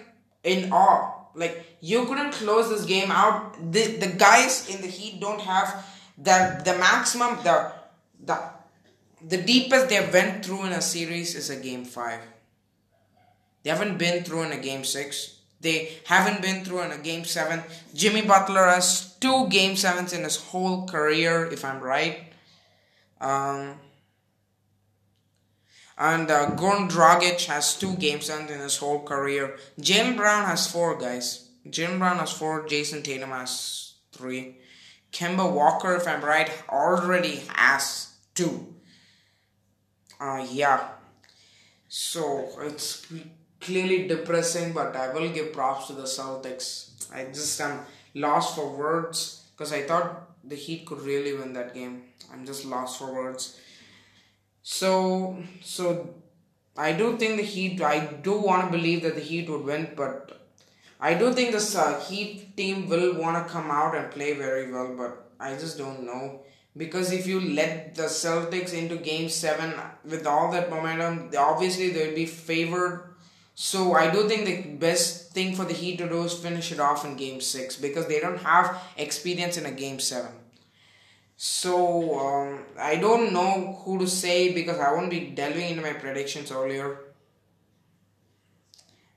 in 0.44 0.70
awe. 0.70 1.32
like 1.34 1.54
you 1.80 2.04
couldn't 2.04 2.32
close 2.32 2.68
this 2.68 2.84
game 2.84 3.10
out. 3.10 3.56
The 3.72 3.96
the 4.02 4.08
guys 4.08 4.68
in 4.68 4.82
the 4.82 4.92
Heat 4.96 5.18
don't 5.18 5.40
have 5.40 5.68
the 6.18 6.60
the 6.66 6.74
maximum 6.76 7.42
the 7.46 7.72
the 8.28 8.36
the 9.32 9.38
deepest 9.38 9.88
they 9.88 10.02
went 10.16 10.44
through 10.44 10.66
in 10.66 10.72
a 10.72 10.82
series 10.82 11.34
is 11.34 11.48
a 11.48 11.56
game 11.56 11.86
five. 11.86 12.20
They 13.62 13.70
haven't 13.70 13.96
been 13.96 14.22
through 14.22 14.42
in 14.42 14.52
a 14.52 14.60
game 14.68 14.84
six. 14.84 15.40
They 15.62 15.96
haven't 16.04 16.42
been 16.42 16.62
through 16.62 16.82
in 16.82 16.92
a 16.92 16.98
game 16.98 17.24
seven. 17.24 17.64
Jimmy 17.94 18.20
Butler 18.20 18.68
has 18.68 19.16
two 19.16 19.48
game 19.48 19.76
sevens 19.76 20.12
in 20.12 20.24
his 20.24 20.36
whole 20.36 20.86
career, 20.86 21.48
if 21.50 21.64
I'm 21.64 21.80
right. 21.80 22.18
Um, 23.18 23.80
and 25.98 26.30
uh, 26.30 26.50
Goran 26.50 26.90
Dragic 26.90 27.46
has 27.46 27.76
two 27.76 27.96
games 27.96 28.26
sevens 28.26 28.50
in 28.50 28.60
his 28.60 28.76
whole 28.76 29.02
career. 29.02 29.56
Jaylen 29.80 30.16
Brown 30.16 30.44
has 30.44 30.70
four 30.70 30.96
guys. 30.98 31.48
Jaylen 31.68 31.98
Brown 31.98 32.18
has 32.18 32.32
four. 32.32 32.66
Jayson 32.66 33.02
Tatum 33.02 33.30
has 33.30 33.94
three. 34.12 34.58
Kemba 35.12 35.50
Walker, 35.50 35.94
if 35.94 36.06
I'm 36.06 36.22
right, 36.22 36.50
already 36.68 37.42
has 37.48 38.14
two. 38.34 38.74
Uh, 40.20 40.46
yeah. 40.50 40.88
So 41.88 42.48
it's 42.60 43.06
clearly 43.60 44.06
depressing, 44.06 44.72
but 44.72 44.94
I 44.94 45.12
will 45.14 45.30
give 45.30 45.52
props 45.52 45.86
to 45.86 45.94
the 45.94 46.02
Celtics. 46.02 46.90
I 47.12 47.24
just 47.24 47.58
am 47.60 47.80
lost 48.14 48.54
for 48.54 48.68
words 48.68 49.44
because 49.52 49.72
I 49.72 49.82
thought 49.82 50.28
the 50.44 50.56
Heat 50.56 50.84
could 50.86 51.00
really 51.00 51.34
win 51.34 51.54
that 51.54 51.74
game. 51.74 52.02
I'm 52.32 52.44
just 52.44 52.64
lost 52.66 52.98
for 52.98 53.14
words. 53.14 53.58
So, 54.68 55.44
so 55.62 56.12
I 56.76 56.92
do 56.92 57.16
think 57.16 57.36
the 57.36 57.44
Heat. 57.44 57.80
I 57.80 58.06
do 58.24 58.36
want 58.36 58.64
to 58.64 58.76
believe 58.76 59.02
that 59.02 59.14
the 59.14 59.20
Heat 59.20 59.48
would 59.48 59.64
win, 59.64 59.92
but 59.94 60.40
I 61.00 61.14
do 61.14 61.32
think 61.32 61.52
this 61.52 61.76
uh, 61.76 62.00
Heat 62.00 62.56
team 62.56 62.88
will 62.88 63.14
want 63.16 63.36
to 63.46 63.52
come 63.52 63.70
out 63.70 63.96
and 63.96 64.10
play 64.10 64.32
very 64.32 64.72
well. 64.72 64.92
But 64.98 65.30
I 65.38 65.52
just 65.54 65.78
don't 65.78 66.02
know 66.04 66.40
because 66.76 67.12
if 67.12 67.28
you 67.28 67.38
let 67.40 67.94
the 67.94 68.08
Celtics 68.08 68.74
into 68.74 68.96
Game 68.96 69.28
Seven 69.28 69.72
with 70.04 70.26
all 70.26 70.50
that 70.50 70.68
momentum, 70.68 71.30
obviously 71.38 71.90
they 71.90 72.08
will 72.08 72.16
be 72.16 72.26
favored. 72.26 73.14
So 73.54 73.94
I 73.94 74.10
do 74.10 74.28
think 74.28 74.46
the 74.46 74.62
best 74.78 75.30
thing 75.30 75.54
for 75.54 75.64
the 75.64 75.74
Heat 75.74 75.98
to 75.98 76.08
do 76.08 76.24
is 76.24 76.34
finish 76.34 76.72
it 76.72 76.80
off 76.80 77.04
in 77.04 77.14
Game 77.14 77.40
Six 77.40 77.76
because 77.76 78.08
they 78.08 78.18
don't 78.18 78.42
have 78.42 78.82
experience 78.96 79.56
in 79.56 79.64
a 79.64 79.70
Game 79.70 80.00
Seven. 80.00 80.32
So 81.36 82.18
um, 82.18 82.64
I 82.78 82.96
don't 82.96 83.32
know 83.32 83.80
who 83.84 83.98
to 83.98 84.06
say 84.06 84.52
because 84.52 84.78
I 84.78 84.92
won't 84.92 85.10
be 85.10 85.30
delving 85.30 85.70
into 85.70 85.82
my 85.82 85.92
predictions 85.92 86.50
earlier. 86.50 86.98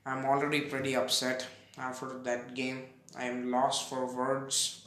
I'm 0.06 0.26
already 0.26 0.62
pretty 0.62 0.96
upset 0.96 1.46
after 1.78 2.20
that 2.24 2.56
game. 2.56 2.84
I 3.18 3.26
am 3.26 3.52
lost 3.52 3.90
for 3.90 4.06
words. 4.06 4.86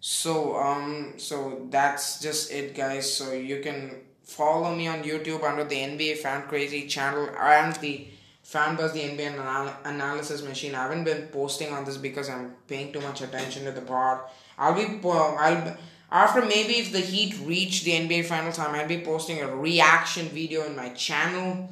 So 0.00 0.56
um 0.56 1.14
so 1.16 1.66
that's 1.70 2.20
just 2.20 2.52
it 2.52 2.74
guys. 2.74 3.10
So 3.10 3.32
you 3.32 3.60
can 3.60 4.02
follow 4.22 4.74
me 4.74 4.86
on 4.86 5.02
YouTube 5.02 5.42
under 5.42 5.64
the 5.64 5.76
NBA 5.76 6.18
Fan 6.18 6.42
Crazy 6.42 6.86
channel 6.86 7.28
and 7.40 7.74
the 7.76 8.08
Fanbuzz 8.44 8.92
the 8.92 9.00
NBA 9.00 9.32
anal- 9.32 9.76
analysis 9.84 10.42
machine. 10.42 10.74
I 10.74 10.82
haven't 10.82 11.04
been 11.04 11.28
posting 11.28 11.72
on 11.72 11.84
this 11.84 11.96
because 11.96 12.28
I'm 12.28 12.54
paying 12.68 12.92
too 12.92 13.00
much 13.00 13.22
attention 13.22 13.64
to 13.64 13.72
the 13.72 13.80
pod. 13.80 14.20
I'll 14.58 14.74
be 14.74 15.00
I'll 15.08 15.76
after 16.14 16.42
maybe 16.42 16.74
if 16.74 16.92
the 16.92 17.00
Heat 17.00 17.36
reach 17.44 17.82
the 17.82 17.90
NBA 17.90 18.26
Finals, 18.26 18.60
I 18.60 18.70
might 18.70 18.86
be 18.86 19.00
posting 19.00 19.40
a 19.40 19.54
reaction 19.54 20.28
video 20.28 20.64
in 20.64 20.76
my 20.76 20.90
channel 20.90 21.68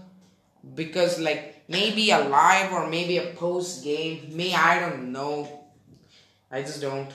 because 0.74 1.20
like 1.20 1.62
maybe 1.68 2.10
a 2.10 2.18
live 2.18 2.72
or 2.72 2.90
maybe 2.90 3.18
a 3.18 3.32
post 3.34 3.84
game. 3.84 4.36
Me, 4.36 4.52
I 4.52 4.80
don't 4.80 5.12
know. 5.12 5.60
I 6.50 6.62
just 6.62 6.80
don't. 6.80 7.08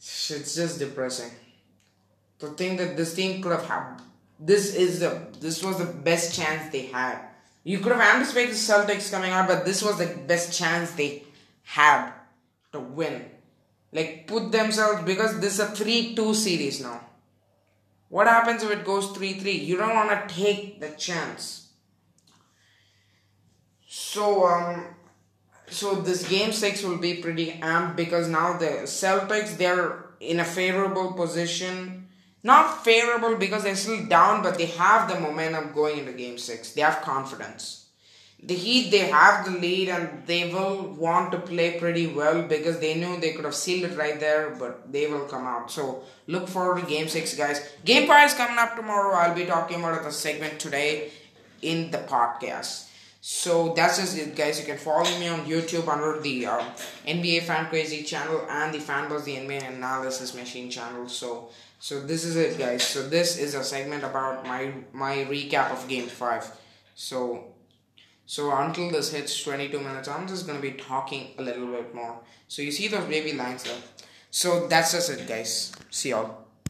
It's 0.00 0.54
just 0.56 0.80
depressing. 0.80 1.30
To 2.40 2.48
think 2.48 2.78
that 2.78 2.96
this 2.96 3.14
team 3.14 3.40
could 3.40 3.52
have 3.52 3.66
had 3.66 4.00
this 4.40 4.74
is 4.74 4.98
the 4.98 5.28
this 5.38 5.62
was 5.62 5.78
the 5.78 5.86
best 5.86 6.34
chance 6.34 6.72
they 6.72 6.86
had. 6.86 7.18
You 7.62 7.78
could 7.78 7.92
have 7.92 8.16
anticipated 8.16 8.50
the 8.50 8.58
Celtics 8.58 9.12
coming 9.12 9.30
out, 9.30 9.46
but 9.46 9.64
this 9.64 9.80
was 9.80 9.98
the 9.98 10.06
best 10.26 10.58
chance 10.58 10.90
they 10.90 11.22
had 11.62 12.10
to 12.72 12.80
win 12.80 13.24
like 13.94 14.26
put 14.26 14.50
themselves 14.52 15.02
because 15.04 15.40
this 15.40 15.54
is 15.54 15.60
a 15.60 15.66
3-2 15.68 16.34
series 16.34 16.82
now. 16.82 17.00
What 18.08 18.26
happens 18.26 18.62
if 18.62 18.70
it 18.70 18.84
goes 18.84 19.06
3-3 19.08 19.64
you 19.64 19.76
don't 19.76 19.94
want 19.94 20.10
to 20.10 20.34
take 20.34 20.80
the 20.80 20.90
chance. 20.90 21.68
So 23.86 24.46
um 24.46 24.86
so 25.68 25.94
this 25.94 26.28
game 26.28 26.52
6 26.52 26.82
will 26.82 26.98
be 26.98 27.14
pretty 27.14 27.52
amped 27.52 27.96
because 27.96 28.28
now 28.28 28.58
the 28.58 28.82
celtics 28.84 29.56
they're 29.56 30.04
in 30.20 30.40
a 30.40 30.44
favorable 30.44 31.12
position. 31.12 32.08
Not 32.42 32.84
favorable 32.84 33.36
because 33.36 33.62
they're 33.62 33.76
still 33.76 34.04
down 34.06 34.42
but 34.42 34.58
they 34.58 34.66
have 34.66 35.08
the 35.08 35.18
momentum 35.18 35.72
going 35.72 36.00
into 36.00 36.12
game 36.12 36.36
6 36.36 36.72
they 36.72 36.82
have 36.82 37.00
confidence 37.00 37.83
the 38.46 38.54
Heat 38.54 38.90
they 38.90 39.06
have 39.08 39.44
the 39.44 39.52
lead 39.52 39.88
and 39.88 40.26
they 40.26 40.52
will 40.52 40.82
want 40.94 41.32
to 41.32 41.38
play 41.38 41.78
pretty 41.78 42.06
well 42.06 42.42
because 42.42 42.78
they 42.78 42.94
knew 42.94 43.18
they 43.18 43.32
could 43.32 43.44
have 43.44 43.54
sealed 43.54 43.90
it 43.90 43.96
right 43.96 44.20
there, 44.20 44.50
but 44.58 44.92
they 44.92 45.06
will 45.06 45.24
come 45.24 45.46
out. 45.46 45.70
So 45.70 46.02
look 46.26 46.48
forward 46.48 46.80
to 46.80 46.86
Game 46.86 47.08
Six, 47.08 47.34
guys. 47.36 47.66
Game 47.84 48.06
Five 48.06 48.30
is 48.30 48.34
coming 48.34 48.58
up 48.58 48.76
tomorrow. 48.76 49.14
I'll 49.16 49.34
be 49.34 49.46
talking 49.46 49.80
about 49.80 50.02
the 50.04 50.12
segment 50.12 50.58
today 50.58 51.10
in 51.62 51.90
the 51.90 51.98
podcast. 51.98 52.90
So 53.26 53.72
that's 53.72 53.96
just 53.98 54.18
it, 54.18 54.36
guys. 54.36 54.60
You 54.60 54.66
can 54.66 54.76
follow 54.76 55.08
me 55.18 55.28
on 55.28 55.46
YouTube 55.46 55.88
under 55.88 56.20
the 56.20 56.44
uh, 56.44 56.62
NBA 57.06 57.44
Fan 57.44 57.66
Crazy 57.70 58.02
channel 58.02 58.44
and 58.50 58.74
the 58.74 58.78
Fanbuzz 58.78 59.24
the 59.24 59.36
NBA 59.36 59.76
Analysis 59.76 60.34
Machine 60.34 60.70
channel. 60.70 61.08
So 61.08 61.48
so 61.78 62.00
this 62.00 62.24
is 62.24 62.36
it, 62.36 62.58
guys. 62.58 62.82
So 62.82 63.08
this 63.08 63.38
is 63.38 63.54
a 63.54 63.64
segment 63.64 64.04
about 64.04 64.44
my 64.46 64.74
my 64.92 65.16
recap 65.24 65.72
of 65.72 65.88
Game 65.88 66.08
Five. 66.08 66.44
So 66.94 67.53
so 68.26 68.54
until 68.56 68.90
this 68.90 69.12
hits 69.12 69.42
22 69.42 69.78
minutes, 69.78 70.08
I'm 70.08 70.26
just 70.26 70.46
gonna 70.46 70.60
be 70.60 70.72
talking 70.72 71.28
a 71.38 71.42
little 71.42 71.66
bit 71.66 71.94
more. 71.94 72.20
So 72.48 72.62
you 72.62 72.72
see 72.72 72.88
those 72.88 73.04
baby 73.04 73.32
lines 73.32 73.64
there. 73.64 73.76
So 74.30 74.66
that's 74.66 74.92
just 74.92 75.10
it, 75.10 75.26
guys. 75.28 75.72
See 75.90 76.10
y'all. 76.10 76.43